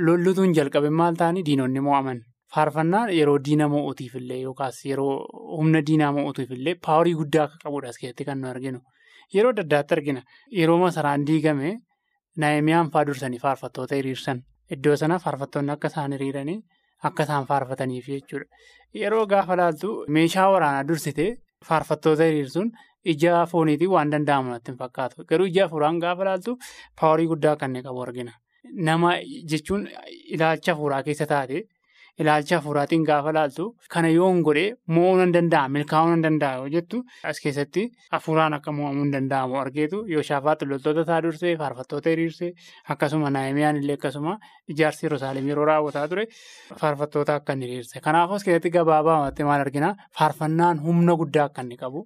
lollutuun 0.07 0.53
jalqabe 0.57 0.89
maal 0.89 1.15
ta'anii 1.21 1.43
diinonni 1.45 1.79
mo'aman. 1.87 2.19
Faarfannaan 2.55 3.09
yeroo 3.13 3.37
diina 3.45 3.67
mo'uutiif 3.71 4.13
illee 4.19 4.37
yookaas 4.41 4.77
yeroo 4.89 5.15
humna 5.57 5.81
diinaa 5.87 6.11
mo'uutiif 6.17 6.51
illee 6.57 6.75
paaworii 6.87 7.15
guddaa 7.21 7.43
akka 7.47 7.57
qabudha 7.63 7.89
as 7.93 7.97
keessatti 8.01 8.25
kan 8.29 8.39
nu 8.41 8.47
arginu. 8.51 8.79
Yeroo 9.35 9.51
adda 9.55 9.63
addaatti 9.67 9.93
argina. 9.97 10.21
Yeroo 10.59 10.77
masaraan 10.83 11.25
diigame 11.27 11.73
naayimiyaan 12.43 12.91
fa'aa 12.93 13.05
dursanii 13.11 13.39
faarfattoota 13.43 13.95
hiriirsan. 13.99 14.41
Iddoo 14.75 14.95
sana 15.03 15.19
faarfattoonni 15.25 15.71
akka 15.75 15.87
isaan 15.93 16.15
hiriiranii 16.17 16.57
akka 17.09 17.23
isaan 17.27 17.45
faarfataniif 17.51 18.07
jechuudha. 18.07 18.47
Yeroo 19.03 19.25
gaafa 19.27 19.57
laaltu 19.57 19.91
meeshaa 20.17 20.49
waraanaa 20.55 20.87
dursitee 20.87 21.29
faarfattoota 21.67 22.23
hiriirsuun 22.31 22.71
ija 23.13 23.45
fooniitiin 23.51 23.91
waan 23.91 24.11
danda'amu 24.11 24.49
natti 24.55 24.71
hin 24.71 24.77
fakkaatu. 24.79 25.25
Garuu 25.29 25.47
ija 25.51 25.65
hafuuraan 25.67 25.99
gaafa 25.99 26.25
laaltu 26.31 26.57
paaworii 27.01 27.27
guddaa 27.33 27.55
kan 27.55 27.75
qabu 27.83 28.01
argina. 28.07 28.31
Nama 28.89 29.11
jechuun 29.51 29.87
ilaalcha 30.35 30.73
hafuuraa 30.73 31.03
keessa 31.03 31.25
taate 31.33 31.61
ilaalcha 32.23 32.55
hafuuraatiin 32.57 33.03
gaafa 33.09 33.31
laaltu 33.37 33.65
kana 33.93 34.09
yoon 34.17 34.39
godhee 34.47 34.69
mo'uu 34.95 35.15
nan 35.19 35.33
danda'a 35.35 35.67
milkaa'uu 35.75 36.09
nan 36.13 36.23
danda'a 36.25 36.55
yoo 36.61 36.69
jettu 36.75 37.01
as 37.31 37.39
keessatti 37.43 37.83
hafuuraan 38.15 38.53
akka 38.57 38.71
mo'amuu 38.79 39.03
hin 39.05 39.11
danda'amu 39.15 39.59
argeetu 39.63 39.99
yoo 40.13 40.23
shaafaatti 40.29 40.65
loltoota 40.71 41.03
isaa 41.07 41.19
dursee 41.27 41.53
faarfattoota 41.61 42.09
hiriirsee 42.15 42.51
akkasuma 42.95 43.29
naayimiyaan 43.37 43.77
illee 43.81 43.97
akkasuma 43.99 44.33
ijaarsi 44.75 45.05
yerusaalem 45.09 45.47
yeroo 45.53 45.65
raawwataa 45.71 46.07
ture 46.13 46.25
faarfattoota 46.81 47.35
akka 47.41 47.53
inni 47.57 47.65
hiriirse 47.69 48.01
kanaafuu 48.09 48.39
as 48.39 48.43
keessatti 48.49 48.73
gabaabaatti 48.77 49.43
maal 49.51 49.65
argina 49.67 49.93
faarfannaan 50.19 50.81
humna 50.87 51.15
guddaa 51.23 51.45
akka 51.51 51.61
inni 51.67 51.77
qabu 51.83 52.05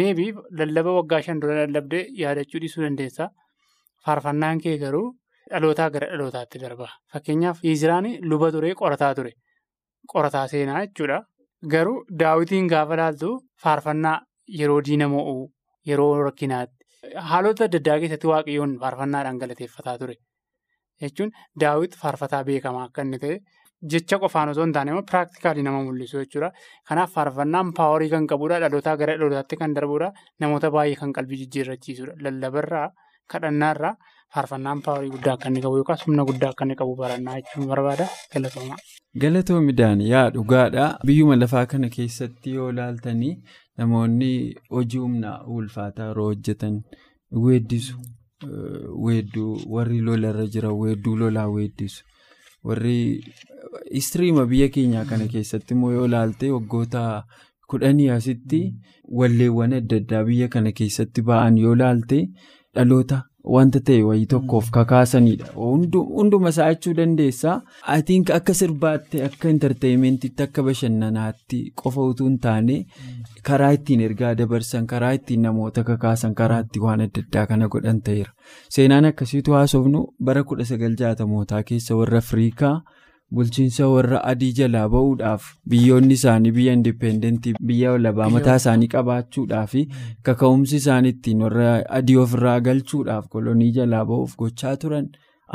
meebii 0.00 0.30
lallaba 0.62 0.96
waggaa 0.98 1.22
shan 1.28 1.40
dura 1.44 1.54
lallabdee 1.62 2.02
yaadachuu 2.22 2.60
dhiisuu 2.64 2.82
dandeessa. 2.86 3.24
Faarfannaan 4.06 4.60
kee 4.64 4.76
garuu 4.82 5.06
dhalootaa 5.50 5.88
gara 5.94 6.06
dhalootaatti 6.12 6.60
darba. 6.62 6.86
Fakkeenyaaf 7.12 7.58
Iziraan 7.72 8.06
luba 8.30 8.50
ture 8.54 8.70
qorataa 8.80 9.14
ture. 9.18 9.32
Qorataa 10.12 10.46
seenaa 10.48 10.80
jechuudha. 10.86 11.20
Garuu 11.72 12.04
daawwitiin 12.22 12.68
gaafa 12.72 12.96
laaltu 12.96 13.30
faarfannaa 13.62 14.16
yeroo 14.58 14.80
diina 14.86 15.08
mo'uu 15.14 15.50
yeroo 15.88 16.12
rakkinaatti 16.24 17.16
haalota 17.30 17.64
adda 17.68 17.78
addaa 17.82 17.98
keessatti 18.02 18.26
waaqayyoon 18.32 18.72
faarfannaadhaan 18.82 19.38
galateeffataa 19.42 19.98
ture. 19.98 20.14
Jechuun 21.02 21.30
daawwit 21.60 21.96
faarfataa 22.02 22.42
beekamaa 22.48 22.84
akka 22.88 23.02
inni 23.06 23.18
ta'e 23.24 23.36
jecha 23.92 24.18
qofaan 24.24 24.48
osoo 24.52 24.64
hin 24.64 24.72
taane 24.76 24.90
immoo 24.94 25.04
piraaktikaalii 25.10 25.62
nama 25.68 25.82
mul'isu 25.84 26.18
jechuudha. 26.22 26.50
Kanaaf 26.88 27.12
faarfannaan 27.18 27.72
paaworii 27.78 28.10
kan 28.14 28.26
qabudha. 28.32 28.58
Dhalootaa 28.64 28.96
gara 28.96 29.14
dhalootaatti 29.20 29.56
kan 29.62 29.74
darbudha. 29.78 30.10
Namoota 30.40 30.70
baay'ee 30.76 30.96
kan 31.02 31.12
qalbii 31.18 31.38
jijjiirrachiisudha. 31.44 32.16
Lallabarraa 32.26 32.88
kadhannaarraa 33.34 33.94
faarfannaan 34.34 34.80
paaworii 34.86 35.10
guddaa 35.14 35.34
akka 35.38 35.48
inni 35.50 35.60
qabu 35.64 35.76
yookaas 35.80 36.04
humna 36.06 36.24
guddaa 36.30 36.50
akka 36.54 36.64
inni 36.66 36.76
qabu 36.80 36.96
barannaa 37.02 37.36
jechuun 37.40 37.66
barbaada 37.72 38.06
galatooma. 38.34 38.76
Galatoomidhaan 39.22 40.00
yaa 40.12 40.30
dhugaadha. 40.36 40.84
Biyyuma 41.06 41.36
lafaa 41.36 41.66
kana 41.72 41.88
keessatti 41.96 42.50
yoo 42.58 42.68
ilaaltanii 42.74 43.32
namoonni 43.78 44.30
hojii 44.76 44.98
humnaa 45.06 45.36
ulfaataa 45.56 46.06
yeroo 46.10 46.26
hojjetan 46.30 46.80
weeddisu. 47.46 47.96
Weedduu 49.06 49.60
warri 49.74 50.00
lolarra 50.00 50.46
jiran 50.46 50.72
weedduu 50.82 51.16
lolaa 51.16 51.48
weeddisu. 51.56 52.04
Warri 52.64 53.24
istiriima 54.00 54.46
biyya 54.46 54.68
keenyaa 54.76 55.04
kana 55.10 55.26
keessatti 55.34 55.74
immoo 55.74 55.92
yoo 55.92 56.06
ilaalte 56.10 56.50
waggoota 56.54 57.02
kudhanii 57.72 58.08
asitti 58.16 58.60
walleewwan 59.20 59.72
adda 59.78 59.96
addaa 60.02 60.24
biyya 60.30 60.48
kana 60.54 60.72
keessatti 60.80 61.22
ba'an 61.30 61.58
yoo 61.64 61.72
ilaalte 61.78 62.18
dhaloota 62.74 63.22
wanta 63.54 63.80
ta'e 63.88 64.02
wayii 64.06 64.26
tokkoof 64.32 64.66
kakaasanidha. 64.76 65.46
Hunduma 65.56 66.48
isaa 66.54 66.68
jechuu 66.72 66.92
dandeessaa. 66.96 67.54
I 67.96 68.02
think 68.02 68.30
akka 68.36 68.54
sirbaatti 68.54 69.22
akka 69.28 69.48
intarteeyimentiitti 69.54 70.42
akka 70.46 70.62
bashannanaatti 70.66 71.60
qofa 71.82 72.02
utuu 72.12 72.26
hin 72.28 72.38
taane 72.46 72.76
karaa 73.50 73.70
ittiin 73.78 74.00
ergaa 74.08 74.34
dabarsan 74.42 74.86
karaa 74.92 75.12
ittiin 75.18 75.42
namoota 75.48 75.84
kakaasan 75.90 76.34
karaa 76.42 76.60
ittiin 76.66 76.82
waan 76.84 77.00
adda 77.06 77.24
addaa 77.26 77.46
kana 77.52 77.68
godhan 77.68 78.00
ta'eera. 78.08 78.32
Seenaan 78.76 79.04
akkasiitu 79.12 79.52
haasofnu 79.58 80.06
bara 80.24 80.44
kudha 80.44 80.64
sagal 80.72 80.94
jaatamootaa 81.02 81.62
keessa 81.72 81.96
warra 82.02 82.18
Afrikaa 82.24 82.74
bulchiinsa 83.38 83.88
warra 83.94 84.20
adii 84.32 84.52
jalaa 84.58 84.84
ba'uudhaaf 84.94 85.44
biyyoonni 85.72 86.14
isaanii 86.18 86.50
biyya 86.58 86.72
indipendentii 86.78 87.54
biyya 87.70 87.92
walabaa 87.96 88.28
mataa 88.36 88.56
isaanii 88.62 88.88
qabaachuudhaaf 88.94 89.74
kaka'umsi 90.28 90.76
isaan 90.82 91.06
ittiin 91.12 91.42
warra 91.46 91.72
adii 91.98 92.16
ofirraa 92.24 92.58
galchuudhaaf 92.68 93.28
kolonii 93.34 93.70
jalaa 93.78 94.04
ba'uuf 94.12 94.36
gochaa 94.44 94.76
turan 94.84 95.08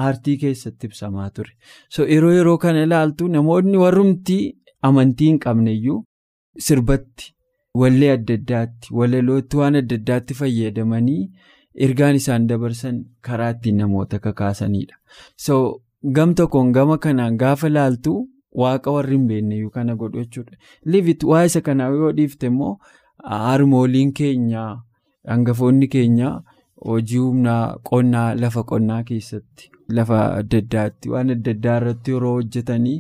aartii 0.06 0.38
keessatti 0.44 0.88
ibsamaa 0.92 1.30
ture. 1.36 1.52
So 1.90 2.06
yeroo 2.14 2.32
yeroo 2.38 2.58
kana 2.64 2.84
ilaaltu 2.88 3.28
namoonni 3.36 3.78
warrumtii 3.84 4.44
amantii 4.90 5.28
hin 5.32 5.40
qabneyyuu 5.46 6.00
sirbatti 6.68 7.34
wallee 7.82 8.12
adda 8.18 8.34
addaatti 8.40 8.94
walalootti 9.00 9.58
waan 9.62 9.76
adda 9.82 9.96
addaatti 10.02 10.34
fayyadamanii 10.42 11.22
ergaan 11.88 12.16
isaan 12.20 12.48
dabarsan 12.50 13.00
karaa 13.30 13.50
ittiin 13.56 13.78
namoota 13.84 14.20
kakaasanidha. 14.26 14.96
So 15.46 15.82
gam 16.14 16.34
tokkoon 16.36 16.72
gama 16.72 16.98
kanaan 16.98 17.38
gaafa 17.38 17.68
ilaaltu 17.68 18.14
waaqa 18.62 18.92
warri 18.96 19.16
hin 19.18 19.28
beekne 19.28 19.70
kana 19.74 19.96
godhu 19.96 20.20
jechuudha. 20.24 20.58
Livit 20.86 21.24
waa 21.24 21.44
isa 21.46 21.62
kanaa 21.62 21.88
yoo 21.90 22.12
dhiifte 22.18 22.48
immoo 22.48 22.78
harmooliin 23.24 24.14
keenya 24.14 24.66
hangafoonni 25.28 25.88
keenya 25.88 26.32
hojii 26.86 27.18
humnaa 27.18 27.76
qonnaa 27.90 28.36
lafa 28.36 28.64
qonnaa 28.72 29.04
keessatti 29.04 29.72
lafa 29.98 30.20
adda 30.40 30.58
addaatti 30.64 31.10
waan 31.16 31.30
adda 31.36 31.52
addaa 31.58 31.78
irratti 31.82 32.12
yeroo 32.16 32.34
hojjetanii 32.38 32.98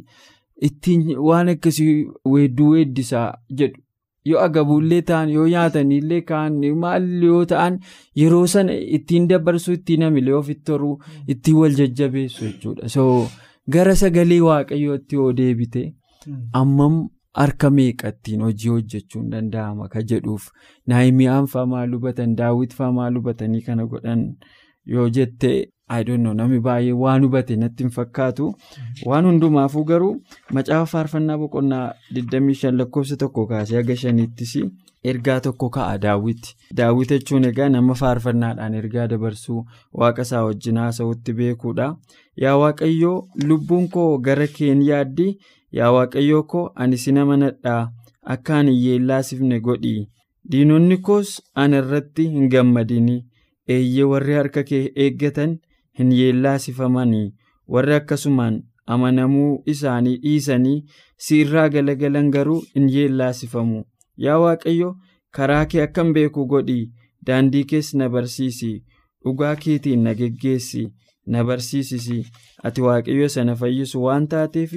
ittiin 0.68 1.18
waan 1.30 1.50
akkasii 1.54 2.06
weedduu 2.34 2.70
weeddisaa 2.76 3.28
jedhu. 3.62 3.82
Yoo 4.30 4.40
agabuullee 4.44 5.02
ta'an 5.10 5.30
yoo 5.34 5.48
nyaatanillee 5.54 6.22
kaan 6.30 6.56
maal 6.84 7.04
yoo 7.24 7.42
ta'an 7.52 7.80
yeroo 8.22 8.46
sana 8.54 8.74
ittiin 8.98 9.28
dabarsuu 9.32 9.74
ittiin 9.80 10.02
hamilee 10.08 10.34
ofitti 10.38 10.72
horuu 10.72 10.96
ittiin 11.28 11.58
wal 11.58 11.76
jajjabeessu 11.82 12.46
jechuudha. 12.46 12.90
So 12.90 13.28
gara 13.76 13.96
sagalee 13.96 14.40
waaqayyootti 14.48 15.16
yoo 15.20 15.30
deebite 15.42 15.84
ammam 16.62 16.98
harka 17.42 17.70
meeqa 17.78 18.10
ittiin 18.16 18.42
hojii 18.48 18.70
hojjechuun 18.74 19.30
danda'ama 19.36 19.88
ka 19.94 20.02
jedhuuf 20.12 20.50
naayimiyaan 20.88 21.48
fa'aa 21.54 21.66
maal 21.76 21.94
hubatan 22.00 22.36
daawwit 22.42 22.74
fa'aa 22.82 22.92
maal 23.00 23.16
hubatanii 23.22 23.62
kana 23.70 23.86
godhan 23.94 24.28
yoo 24.86 25.10
jette. 25.10 25.54
Namni 25.90 26.60
baay'ee 26.60 26.92
waan 26.94 27.24
hubate 27.24 27.56
natti 27.56 27.84
hin 27.84 27.92
fakkaatu. 27.92 28.54
Waan 29.06 29.26
hundumaafuu 29.26 29.84
garuu 29.86 30.22
macaafa 30.52 30.86
faarfannaa 30.86 31.38
boqonnaa 31.38 31.94
25 32.14 32.72
lakkoofsa 32.78 33.18
tokko 33.18 33.46
kaasee 33.48 33.76
haga 33.78 33.96
shaniittis 33.96 34.56
ergaa 35.04 35.40
tokko 35.40 35.70
ka'a 35.70 35.98
daawwiti 35.98 36.56
daawwiti 36.78 37.14
jechuun 37.20 37.44
egaa 37.46 37.70
nama 37.70 37.94
faarfannaadhaan 37.96 38.74
ergaa 38.74 39.08
dabarsuu 39.08 39.66
waaqa 39.94 40.22
isaa 40.22 40.44
wajjin 40.46 40.78
haasa'utti 40.78 41.34
beekuudha. 41.34 41.96
Yaa 42.42 42.56
waaqayyoo 42.58 43.28
lubbuun 43.44 43.88
koo 43.90 44.18
gara 44.18 44.48
keen 44.48 44.82
yaaddi? 44.88 45.38
Yaa 45.72 45.92
waaqayyoo 45.92 46.44
koo 46.44 46.72
ani 46.76 46.98
si 46.98 47.12
nama 47.12 47.38
nadhaa 47.38 47.92
akka 48.24 48.58
ani 48.60 48.74
yeellaasifne 48.86 49.60
godhi. 49.60 50.10
Diinonni 50.52 50.98
koos 50.98 51.42
ana 51.56 51.78
irratti 51.78 52.28
hin 52.34 52.50
gammadini. 52.50 53.26
Eeyyee 53.68 54.04
warri 54.12 54.34
harka 54.34 54.64
kee 54.64 54.84
eeggatan. 54.96 55.58
Hin 56.00 56.12
yeellaasifamanii 56.20 57.34
warri 57.76 57.94
akkasumaan 57.96 58.62
amanamuu 58.96 59.64
isaanii 59.74 60.18
dhiisanii 60.26 60.84
si 61.28 61.40
irraa 61.46 61.70
galagalan 61.70 62.30
garuu 62.36 62.60
hin 62.76 62.90
yeellaasifamu. 62.96 63.84
Yaa 64.18 64.38
waaqayyo 64.44 64.92
karaa 65.38 65.66
kee 65.72 65.82
akkam 65.88 66.14
beeku 66.14 66.46
godhi 66.52 66.92
daandii 67.28 67.64
kees 67.72 67.94
na 67.94 68.10
barsiisi. 68.10 68.72
Dhugaa 69.24 69.56
keetiin 69.56 70.04
na 70.04 70.14
geggeessi. 70.20 70.86
Na 71.26 71.44
barsiisisi. 71.44 72.20
Ati 72.64 72.82
waaqayyo 72.82 73.30
sana 73.30 73.56
fayyisu 73.56 74.04
waan 74.04 74.28
taateef 74.28 74.74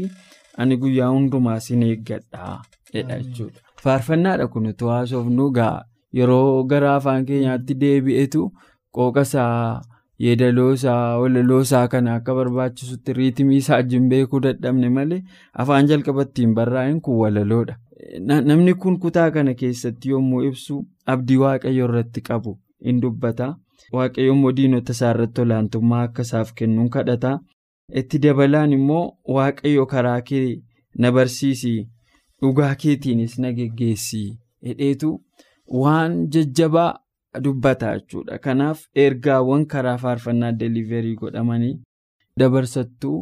ani 0.56 0.76
guyyaa 0.76 1.08
hundumaa 1.14 1.60
sin 1.60 1.82
eeggadha 1.82 2.62
jechuudha. 2.92 3.60
faarfannaadha 3.82 4.46
kun 4.52 4.66
utuu 4.66 4.88
haasofnu 4.92 5.50
gaa 5.56 5.82
yeroo 6.18 6.64
gara 6.70 6.94
afaan 6.94 7.26
keenyaatti 7.26 7.74
deebi'etu 7.82 8.40
qooqasaa. 10.18 10.24
yeedaloosaa 10.26 11.18
walaloosaa 11.20 11.88
kana 11.88 12.14
akka 12.14 12.34
barbaachisutti 12.34 13.12
riitimii 13.12 13.56
isaa 13.56 13.74
wajjin 13.76 14.08
beekuu 14.08 14.40
dadhabne 14.46 14.88
malee 14.88 15.22
afaan 15.54 15.86
jalqabattiin 15.88 16.54
barraa'een 16.54 17.00
kun 17.00 17.16
walaloodha. 17.22 17.76
Namni 18.20 18.74
kun 18.74 18.98
kutaa 19.00 19.30
kana 19.30 19.54
keessatti 19.54 20.08
yommuu 20.10 20.42
ibsu 20.48 20.86
abdii 21.06 21.36
waaqayyo 21.42 21.84
irratti 21.88 22.20
qabu 22.28 22.58
in 22.80 23.00
dubbata. 23.00 23.56
Waaqayyo 23.92 24.32
immoo 24.34 24.52
diinota 24.56 24.92
isaa 24.92 25.10
irratti 25.14 25.40
olaantummaa 25.40 26.02
akka 26.02 26.22
isaaf 26.22 26.52
kennuun 26.54 26.90
kadhata. 26.90 27.38
Itti 27.94 28.18
dabalaan 28.22 28.72
immoo 28.72 29.04
waaqayyo 29.36 29.86
karaa 29.86 30.20
kee 30.20 30.62
na 30.98 31.12
barsiisi 31.12 31.88
dhugaa 32.42 32.74
keetiinis 32.74 33.38
na 33.38 33.52
geggeessi 33.52 34.38
hedheetu 34.66 35.20
waan 35.82 36.26
jajjabaa. 36.36 36.94
Dubbata 37.46 37.92
jechuudha 37.98 38.38
kanaaf 38.46 38.84
ergaawwan 39.06 39.66
karaa 39.74 39.96
faarfannaa 40.04 40.52
deliverii 40.62 41.14
godhamanii 41.22 41.74
dabarsattuu 42.42 43.18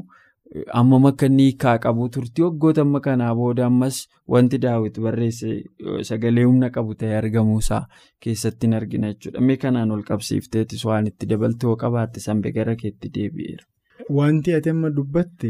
ammam 0.80 1.06
akka 1.10 1.26
inni 1.30 1.42
hiikaa 1.48 1.76
qabu 1.84 2.08
turtii 2.16 2.44
waggoota 2.46 2.82
amma 2.86 3.00
kanaa 3.06 3.30
booda 3.38 3.66
ammas 3.70 3.96
wanti 4.34 4.58
daawwiti 4.64 5.00
barreesse 5.06 5.54
sagalee 6.10 6.44
humna 6.48 6.70
qabu 6.76 6.94
ta'ee 7.00 7.16
argamuusaa 7.20 7.80
keessatti 8.26 8.66
hin 8.68 8.74
argina 8.80 9.10
jechuudha 9.14 9.40
mee 9.48 9.56
kanaan 9.64 9.90
ol 9.96 10.02
qabsiifteetis 10.10 10.84
waan 10.90 11.06
itti 11.12 11.26
dabaltoo 11.32 11.74
qabaatte 11.82 12.20
sanbe 12.26 12.52
gara 12.58 12.76
keetti 12.82 13.10
deebi'eera. 13.18 13.64
Wanti 14.18 14.54
ati 14.54 14.70
amma 14.74 14.90
dubbatte 14.96 15.48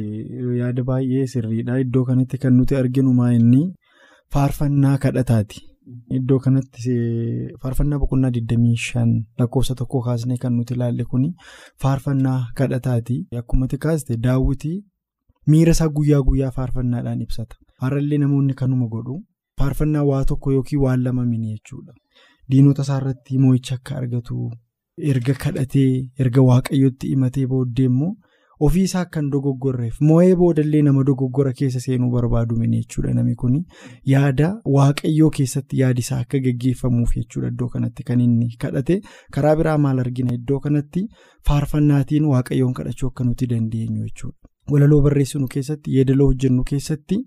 yaada 0.60 0.82
baay'ee 0.90 1.26
sirriidha 1.32 1.78
iddoo 1.84 2.04
kanatti 2.10 2.38
kan 2.44 2.56
nuti 2.58 2.76
arginu 2.82 3.12
maa 3.20 3.32
inni 3.38 3.62
faarfannaa 4.36 4.98
kadhataati. 5.06 5.60
Iddoo 6.18 6.38
kanatti 6.44 6.94
faarfannaa 7.62 7.98
boqonnaa 8.02 8.30
25 8.36 9.04
lakkoofsa 9.40 9.74
tokko 9.80 10.00
kaasnee 10.06 10.36
kan 10.44 10.56
nuti 10.56 10.74
ilaalle 10.74 11.04
kuni 11.12 11.28
faarfannaa 11.82 12.38
kadhataati. 12.60 13.16
Akkuma 13.40 13.68
kaaste 13.84 14.16
daawwitii 14.26 14.76
miira 15.46 15.72
isaa 15.76 15.88
guyyaa 15.98 16.22
guyyaa 16.28 16.50
faarfannaadhaan 16.58 17.22
ibsata. 17.26 17.56
Har'allee 17.82 18.18
namoonni 18.18 18.54
kanuma 18.62 18.88
godhu 18.94 19.16
faarfannaa 19.60 20.04
waa 20.10 20.24
tokko 20.24 20.52
yookiin 20.56 20.82
waan 20.86 21.02
lama 21.04 21.24
mini 21.24 21.52
jechuudha. 21.54 21.92
Diinota 22.50 22.82
isaarratti 22.82 23.38
moo'icha 23.44 23.74
akka 23.78 23.96
argatu 24.00 24.50
erga 25.12 25.34
kadhatee 25.44 26.10
erga 26.24 26.42
waaqayyotti 26.50 27.08
himatee 27.14 27.46
booddee 27.52 27.84
immoo 27.92 28.12
ofiisaa 28.60 29.04
kan 29.14 29.26
dogoggorreef 29.32 29.96
mo'ee 30.08 30.34
boodallee 30.40 30.82
nama 30.82 31.02
dogoggora 31.08 31.52
keessa 31.58 31.80
seenuu 31.84 32.10
barbaadu 32.14 32.56
mini 32.60 32.78
jechuudha 32.82 33.14
namni 33.18 33.34
kun 33.42 33.56
yaada 34.12 34.48
waaqayyoo 34.76 35.30
keessatti 35.38 35.80
yaadisaa 35.80 36.18
akka 36.24 36.38
geggeeffamuuf 36.46 37.12
jechuudha 37.16 37.48
iddoo 37.54 37.68
kanatti 37.74 38.02
kan 38.10 38.20
inni 38.26 38.48
kadhate 38.64 39.00
karaa 39.38 39.56
biraa 39.62 39.78
maal 39.86 39.98
argina 40.04 40.34
iddoo 40.38 40.60
kanatti 40.68 41.02
faarfannaatiin 41.48 42.24
waaqayyoon 42.34 42.74
kadhachuu 42.78 43.08
akka 43.12 43.24
nuti 43.24 43.46
dandeenyu 43.52 44.04
jechuudha. 44.06 44.38
Walaloo 44.72 45.00
barreessinu 45.02 45.46
keessatti 45.54 45.94
yeedaloo 45.96 46.26
hojjennu 46.30 46.64
keessatti 46.70 47.18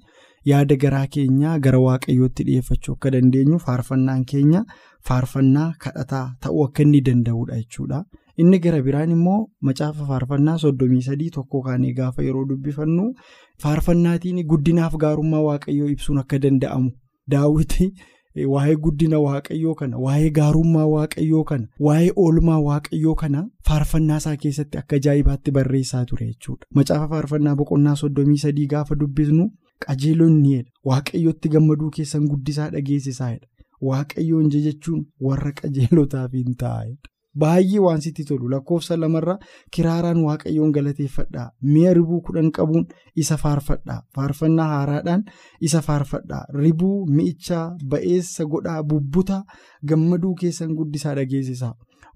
yaada 0.51 0.75
garaa 0.83 1.05
keenyaa 1.13 1.59
gara 1.67 1.79
waaqayyootti 1.83 2.43
dhiyeeffachuu 2.47 2.93
akka 2.97 3.11
dandeenyu 3.15 3.59
faarfannaan 3.67 4.25
keenya 4.31 4.63
faarfannaa 5.09 5.67
kadhataa 5.85 6.25
ta'uu 6.45 6.65
akka 6.65 6.83
inni 6.87 7.01
danda'udha 7.09 7.55
jechuudha. 7.61 8.01
Inni 8.41 8.59
gara 8.63 8.81
biraan 8.87 9.11
immoo 9.15 9.39
macaafa 9.67 10.05
faarfannaa 10.11 10.57
soddomii 10.63 11.01
sadii 11.07 11.29
tokko 11.37 11.61
kaanee 11.65 11.93
gaafa 11.97 12.23
yeroo 12.27 12.45
dubbifannu 12.51 13.07
faarfannaatiin 13.63 14.43
guddinaaf 14.51 14.95
gaarummaa 15.03 15.41
waaqayyoo 15.47 15.89
ibsuun 15.95 16.17
akka 16.23 16.39
danda'amu 16.45 16.91
daawwiti. 17.33 17.89
Waa'ee 18.53 18.75
guddina 18.83 19.17
waaqayyoo 19.25 19.73
kana 19.79 19.97
waa'ee 20.05 20.29
gaarummaa 20.37 20.85
waaqayyoo 20.93 21.43
kana 21.51 21.67
waa'ee 21.87 22.11
oolmaa 22.25 22.59
waaqayyoo 22.67 23.15
kana 23.21 23.41
faarfannaa 23.69 24.17
isaa 24.23 24.35
keessatti 24.43 24.77
akka 24.81 24.95
ajaa'ibaatti 25.01 25.51
barreessaa 25.57 26.03
ture 26.11 26.27
jechuudha. 26.27 26.67
Macaafa 26.79 27.07
faarfannaa 27.13 27.55
boqonnaa 27.61 27.95
soddomii 28.03 28.37
sadii 28.45 28.67
gaafa 28.75 28.95
dubbisnu 29.03 29.49
qajeelonniidha. 29.85 30.69
Waaqayyootti 30.91 31.49
gammaduu 31.55 31.89
keessan 31.97 32.27
guddisaa 32.31 32.69
dhageessisaadha. 32.75 33.47
Waaqayyoon 33.89 34.49
jechuun 34.55 35.05
warra 35.29 35.51
qajeelotaaf 35.61 36.31
hin 36.43 36.55
taa'edha. 36.63 37.09
Baay'ee 37.37 37.79
waan 37.85 38.01
sitti 38.01 38.23
tolu 38.29 38.49
lakkoofsa 38.51 38.97
lamarraa 38.99 39.37
kiraaraan 39.75 40.21
waaqayyoon 40.27 40.71
galateeffadhaa 40.77 41.49
mi'a 41.73 41.93
ribuu 41.97 42.21
kudhan 42.29 42.51
qabuun 42.57 42.85
isa 43.23 43.37
faarfadhaa 43.43 43.99
faarfannaa 44.15 44.67
haaraadhaan 44.73 45.23
isa 45.69 45.81
faarfadhaa 45.89 46.41
ribuu 46.61 46.95
mi'ichaa 47.17 47.65
ba'eessa 47.93 48.45
godhaa 48.55 48.83
bubbutaa 48.93 49.43
gammaduu 49.91 50.33
keessan 50.41 50.73
guddisaa 50.79 51.15
dhageessisaa 51.19 51.73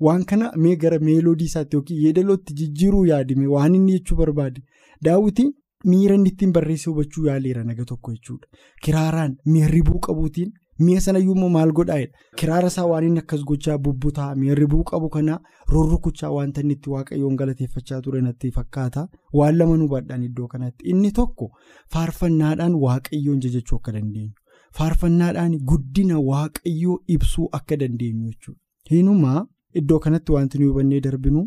waan 0.08 0.26
kana 0.32 0.52
mee 0.65 0.76
gara 0.86 0.99
meeloodii 1.10 1.45
isaatti 1.52 1.76
yookiin 1.78 2.02
yeedalootti 2.06 2.54
jijjiiruu 2.62 3.04
yaadime. 3.10 3.47
Waan 3.47 3.76
inni 3.76 3.91
jechuu 3.97 4.15
barbaade. 4.17 4.62
Daawwiti 5.06 5.45
miira 5.91 6.15
inni 6.15 6.30
ittiin 6.34 6.52
barreessee 6.58 6.91
hubachuu 6.91 7.26
yaaleera 7.28 7.63
naga 7.63 7.86
tokko 7.91 8.12
jechuudha. 8.15 8.47
Kiraaraan 8.84 9.38
mi'a 9.45 9.67
ribuu 9.76 9.99
qabuutiin. 10.08 10.52
Mi'a 10.79 11.01
sanayyuu 11.05 11.36
immoo 11.36 11.49
maal 11.55 11.71
godhaa'edha. 11.77 12.17
Kiraara 12.41 12.67
isaa 12.73 12.86
waan 12.91 13.03
inni 13.07 13.19
akkas 13.23 13.43
gochaa 13.49 13.77
bubbutaa 13.77 14.33
ribuu 14.59 14.83
qabu 14.83 15.09
kana 15.09 15.39
rurrukuchaa 15.73 16.29
wanta 16.36 16.62
inni 16.62 16.73
itti 16.77 16.89
waaqayyoon 16.89 17.36
galateeffachaa 17.41 18.01
ture 18.01 18.21
natti 18.21 18.51
fakkaata. 18.51 19.07
Waan 19.33 19.57
lama 19.57 19.77
nu 19.77 19.88
badhaan 19.88 20.23
iddoo 20.23 20.47
kanatti. 20.47 20.86
Inni 20.91 21.12
tokko 21.12 21.51
faarfannaadhaan 21.93 22.75
waaqayyoon 22.86 23.39
jajachuu 23.45 23.77
akka 23.81 23.91
dandeenyu. 23.97 24.31
Faarfannaadhaan 24.77 25.57
guddina 25.71 26.19
waaqayyoo 26.29 26.97
ibsuu 27.15 27.47
akka 27.57 27.77
dandeenyu 27.81 28.29
jechuudha. 28.31 28.59
Hinumaa 28.91 29.45
iddoo 29.81 29.99
kanatti 29.99 30.31
wanti 30.36 30.57
nu 30.59 30.67
hubannee 30.71 30.99
darbinu 31.07 31.43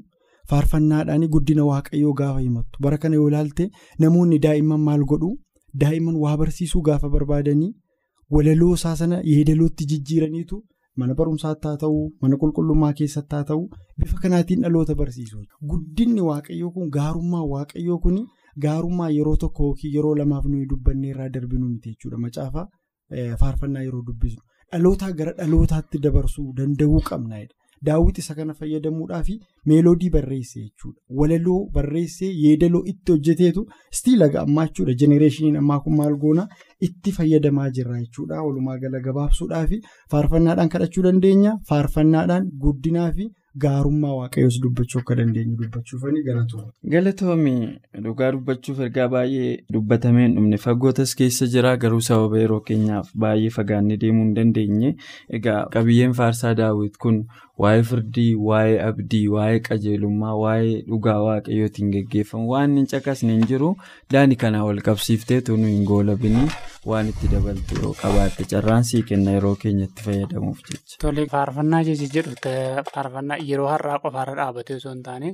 faarfannaadhaan 0.51 1.27
guddina 1.35 1.65
waaqayyoo 1.71 2.13
gaafa 2.21 2.41
himattu. 2.41 2.79
Bara 2.81 2.99
kana 2.99 3.17
yoo 3.17 3.29
ilaalte 3.29 3.71
namoonni 3.99 4.39
daa'imman 4.47 4.81
maal 4.91 5.05
godhu? 5.13 5.33
Daa'imman 5.83 6.17
waa 6.25 6.37
barsiisuu 6.37 6.83
gaafa 6.91 7.09
barbaadanii. 7.17 7.73
Walaloo 8.35 8.75
isaa 8.79 8.97
sana 9.01 9.19
yeedalootti 9.33 9.85
jijjiiraniitu 9.91 10.57
mana 11.01 11.15
barumsaatti 11.19 11.69
haa 11.69 11.77
ta'u 11.83 11.99
mana 12.23 12.37
qulqullummaa 12.43 12.93
keessatti 13.01 13.37
haa 13.37 13.45
ta'u 13.51 13.63
bifa 14.01 14.17
kanaatiin 14.23 14.63
dhaloota 14.67 14.95
barsiisu. 15.01 15.43
Guddinni 15.73 16.21
waaqayyoo 16.29 16.71
kun 16.77 16.89
gaarummaa 16.97 17.45
waaqayyoo 17.53 17.99
kun 18.07 18.19
gaarummaa 18.65 19.11
yeroo 19.19 19.37
tokko 19.45 19.65
yookiin 19.69 19.95
yeroo 19.97 20.15
lamaaf 20.21 20.45
nuyi 20.53 20.67
dubbannee 20.73 21.11
irraa 21.15 21.29
darbinu 21.37 21.69
miti 21.75 21.91
jechuudha. 21.95 22.19
Macaafa 22.25 22.67
faarfannaa 23.43 23.83
yeroo 23.89 24.03
dubbisnu 24.09 24.43
dhalootaa 24.73 25.13
gara 25.21 25.33
dhalootaatti 25.41 25.99
dabarsuu 26.09 26.49
danda'uu 26.61 27.01
qabna. 27.11 27.43
Daawwiti 27.83 28.21
isa 28.21 28.35
kana 28.35 28.55
fayyadamuudhaaf 28.55 29.29
meeloodii 29.67 30.11
barreesse 30.11 30.61
jechuudha. 30.61 31.01
Walaloo 31.11 31.69
barreessee 31.79 32.33
yeedaloo 32.43 32.83
itti 32.93 33.13
hojjeteetu 33.13 33.67
istiila 33.93 34.31
ammaa 34.43 34.67
jechuudha. 34.67 34.95
Jenereeshiniin 35.05 35.57
ammaa 35.63 35.81
kun 35.81 35.97
maal 35.97 36.17
goona 36.27 36.49
itti 36.81 37.13
fayyadamaa 37.13 37.71
jirra 37.71 38.01
jechuudha. 38.01 38.43
Walumaa 38.43 38.79
gala 38.79 39.01
gabaabsuudhaaf 39.01 39.71
faarfannaadhaan 40.11 40.69
kadhachuu 40.69 41.03
dandeenya. 41.09 41.59
Faarfannaadhaan 41.69 42.51
guddinaa 42.61 43.11
fi 43.13 43.29
gaarummaa 43.65 44.15
waaqayyoos 44.15 44.57
dubbachuu 44.63 44.99
akka 45.01 45.15
dandeenyu 45.19 45.57
dubbachuufani 45.61 46.23
galatoomne. 46.25 46.73
Galatoomii 46.95 47.69
dhugaa 48.07 48.33
dubbachuuf 48.33 48.81
ergaa 48.87 49.07
baay'ee 49.15 49.53
dubbatamee 49.77 50.27
hin 50.27 50.35
dhumne 50.37 50.59
fagootas 50.65 51.15
keessa 51.21 51.47
jira 51.55 51.77
garuu 51.85 52.01
sababa 52.09 52.39
yeroo 52.43 52.61
keenyaaf 52.71 53.09
baay'ee 53.25 53.51
fagaannee 53.57 53.97
deemuu 54.03 54.25
hin 54.27 54.35
dandeenye 54.41 54.91
egaa 55.41 55.59
qabiyyeen 55.77 56.13
faarsaa 56.21 56.55
daawwit 56.61 56.97
kun 57.07 57.23
waa'ee 57.65 57.83
firdii 57.91 58.31
waa'ee 58.49 58.77
abdii 58.87 59.27
waa'ee 59.35 59.61
qajeelummaa 59.69 60.35
waa'ee 60.43 60.75
dhugaa 60.89 61.17
waaqayyootiin 61.27 61.91
geggeeffamu 61.95 62.51
waan 62.53 62.77
hin 62.79 62.87
caqasne 62.93 63.33
hin 63.37 63.47
jiru 63.53 63.71
daani 64.15 64.37
kanaa 64.43 64.65
wal 64.69 64.81
qabsiifteetu 64.89 65.57
nu 65.63 65.71
hin 65.73 65.85
goolabinii 65.91 66.47
waan 66.93 67.09
itti 67.13 67.29
dabaltu 67.35 67.79
yoo 67.83 67.95
qabaatte 68.03 68.45
carraan 68.53 68.85
sii 68.91 69.03
kenna 69.11 69.33
yeroo 69.39 69.55
keenyatti 69.65 70.03
fayyadamuuf 70.09 70.61
jecha. 70.69 70.99
Tole 71.07 71.27
faarfannaa 71.33 71.83
jechi 71.91 72.11
jedhu 72.17 72.35
faarfannaa 72.95 73.39
yeroo 73.51 73.69
har'aa 73.75 73.99
qofaarra 74.05 74.37
dhaabatee 74.43 74.77
osoo 74.83 74.93
hin 74.95 75.03
taane 75.11 75.33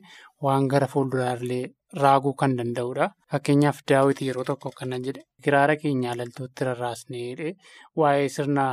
waan 0.49 0.69
gara 0.75 0.87
fuulduraallee 0.95 1.63
raaguu 2.03 2.33
kan 2.43 2.57
danda'udha. 2.59 3.11
Fakkeenyaaf 3.33 3.83
daawwiti 3.91 4.27
yeroo 4.31 4.45
tokko 4.51 4.71
kanan 4.81 5.03
jedhe 5.09 5.27
kiraara 5.45 5.77
keenya 5.83 6.13
alaltootti 6.15 6.65
rarraasnee 6.71 7.55
waa'ee 8.03 8.29
sirna 8.37 8.65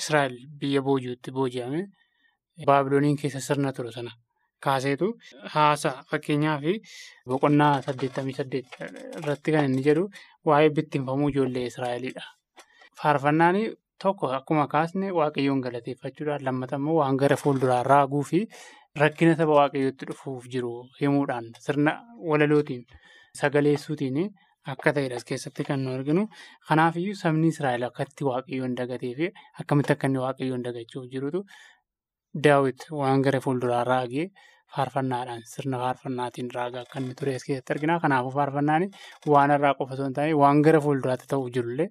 Israa'el 0.00 0.36
biyya 0.60 0.82
booji'utti 0.86 1.30
booji'ame 1.38 1.82
baabilooniin 2.66 3.16
keessa 3.22 3.40
sirna 3.46 3.72
ture 3.72 3.92
sana 3.92 4.10
kaaseetu 4.64 5.06
haasa 5.54 5.90
fakkeenyaaf 6.10 6.64
boqonnaa 7.32 7.74
saddeettamii 7.86 8.34
saddeet 8.40 8.66
irratti 9.20 9.52
kan 9.54 9.64
inni 9.70 9.82
jedhu 9.88 10.04
waa'ee 10.50 10.70
bittinfamuu 10.78 11.28
ijoollee 11.32 11.64
Israa'elidha. 11.70 12.24
Faarfannaan 13.02 13.56
tokko 14.02 14.28
akkuma 14.38 14.66
kaasne 14.74 15.12
waaqayyoon 15.18 15.60
galateeffachuudhaan 15.64 16.44
lammata 16.48 16.76
immoo 16.80 16.98
waan 17.00 17.16
gara 17.22 17.36
fuulduraa 17.42 17.82
raaguu 17.92 18.22
fi 18.30 18.40
rakkina 19.02 19.34
saba 19.40 19.56
waaqayyootti 19.60 20.06
dhufuuf 20.10 20.46
jiru 20.54 20.70
himuudhaan 21.00 21.50
sirna 21.66 21.92
walalootiin 22.30 22.84
sagaleessuutiin 23.40 24.18
akka 24.72 24.92
ta'edha 24.96 25.16
as 25.20 25.24
keessatti 25.28 25.64
kan 25.68 25.80
nu 25.84 25.92
arginu. 25.96 26.26
Kanaafiyyuu 26.68 27.14
sabni 27.22 27.48
Israa'el 27.54 27.84
akkatti 27.88 28.24
waaqayyoon 28.30 28.74
dagatee 28.80 29.14
fi 29.20 29.30
akkamitti 29.62 29.92
akka 29.96 30.06
inni 30.10 30.20
waaqayyoon 30.24 30.64
dagachuuf 30.66 31.06
jirutu 31.12 31.40
daawwit 32.34 32.86
waan 33.00 33.22
gara 33.26 33.40
fuulduraa 33.46 33.84
raagee 33.84 34.26
faarfannaadhaan 34.74 35.42
sirna 35.52 35.78
faarfannaatiin 35.82 36.50
raagaa 36.56 36.82
akka 36.86 37.00
inni 37.00 37.14
ture 37.20 37.34
as 37.34 37.44
keessatti 37.46 37.72
argina. 37.74 37.98
Kanaafuu 38.04 38.30
faarfannaan 38.38 38.86
waan 39.34 39.50
irraa 39.56 39.74
qofa 39.78 39.94
osoo 39.96 40.06
hin 40.08 40.14
taane 40.18 40.34
waan 40.42 40.62
gara 40.66 40.80
fuulduraatti 40.86 41.26
ta'uuf 41.32 41.50
jirullee 41.56 41.88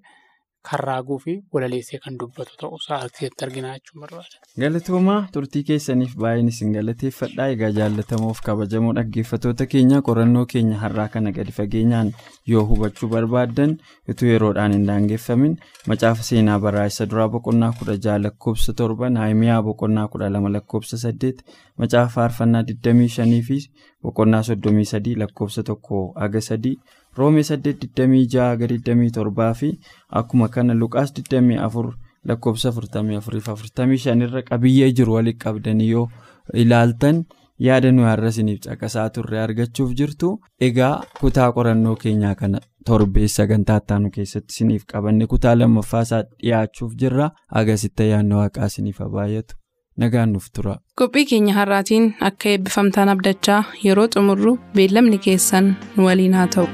kan 0.68 0.80
raaguu 0.88 1.18
fi 1.24 1.34
walaleessee 1.56 2.00
kan 2.04 2.18
dubbatu 2.22 2.58
ta'uu 2.62 2.78
isaa 2.82 2.98
as 3.06 3.12
keessatti 3.18 3.46
argina 3.46 3.70
jechuun 3.76 4.02
barbaada. 4.04 4.40
Galatoomaa 4.64 5.20
turtii 5.34 5.64
keessaniif 5.70 6.16
baay'een 6.24 6.48
isin 6.52 6.74
galateeffadhaa 6.78 7.48
egaa 7.54 7.70
jaalatamuuf 7.78 8.42
kabajamoo 8.48 8.94
dhaggeeffatoota 8.98 9.66
keenya 9.74 10.02
qorannoo 10.10 10.46
keenya 10.54 10.78
har'aa 10.84 11.08
kana 11.16 11.32
gadi 11.38 11.52
fageenyaan 11.60 12.12
yoo 12.54 12.66
hubachuu 12.72 13.10
barbaaddan 13.16 13.78
utuu 14.14 14.30
yeroodhaan 14.34 14.74
hin 14.78 14.86
daangeffamin 14.92 15.56
macaafa 15.94 16.24
seenaa 16.32 16.60
barreessa 16.68 17.06
duraa 17.14 17.28
boqonnaa 17.38 17.72
kudha 17.80 17.98
jaha 18.08 18.20
lakkoofsa 18.28 18.74
torba 18.84 19.10
naayimiyaa 19.18 19.62
boqonnaa 19.72 20.08
kudha 20.16 20.30
lama 20.36 20.50
lakkoofsa 20.58 20.98
saddeet 21.06 21.44
macaafa 21.78 22.14
faarfannaa 22.20 22.62
25 22.74 23.42
fi 23.52 23.60
boqonnaa 24.04 24.42
33 24.54 25.16
lakkoofsa 25.24 25.64
tokko 25.72 26.04
haga 26.24 26.42
sadii 26.52 26.76
roomee 27.22 27.44
826 27.50 28.40
haga 28.50 28.68
27 28.76 29.54
fi 29.62 29.70
akkuma 30.22 30.48
kana 30.56 30.74
luqaas 30.82 31.12
24 31.20 31.92
lakkoofsa 32.30 32.72
44 32.78 34.24
irra 34.28 34.42
qabiyyee 34.50 34.92
jiru 35.00 35.14
walitti 35.18 35.44
qabdanii 35.46 35.90
yoo 35.92 36.08
ilaaltan 36.64 37.22
yaada 37.68 37.92
nuyi 37.92 38.08
har'a 38.12 38.30
isiniif 38.34 38.60
caqasaa 38.66 39.08
turre 39.16 39.40
argachuuf 39.46 39.94
jirtu 40.02 40.28
egaa 40.68 40.92
kutaa 41.22 41.48
qorannoo 41.58 41.96
keenyaa 42.04 42.36
kana 42.42 42.60
torbeessa 42.90 43.38
sagantaa 43.44 43.78
ittaanu 43.84 44.12
keessatti 44.18 44.54
isiniif 44.56 44.84
qabanne 44.94 45.28
kutaa 45.34 45.56
lammaffaa 45.62 46.02
isaa 46.08 46.22
dhiyaachuuf 46.30 46.94
jirra 47.02 47.32
agasitti 47.62 48.04
ayyaanni 48.08 48.36
waaqaa 48.42 48.66
isiniif 48.74 49.00
baay'atu. 49.16 49.56
nagaan 50.02 50.30
nuuf 50.34 50.46
tura. 50.56 50.76
qophii 51.00 51.26
keenya 51.32 51.54
har'aatiin 51.60 52.06
akka 52.30 52.50
eebbifamtaan 52.54 53.10
abdachaa 53.16 53.62
yeroo 53.86 54.08
xumurru 54.16 54.54
beellamni 54.76 55.18
keessan 55.28 55.76
nu 55.98 56.06
waliin 56.08 56.34
haa 56.40 56.48
ta'u. 56.56 56.68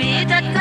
be 0.00 0.24
that 0.24 0.59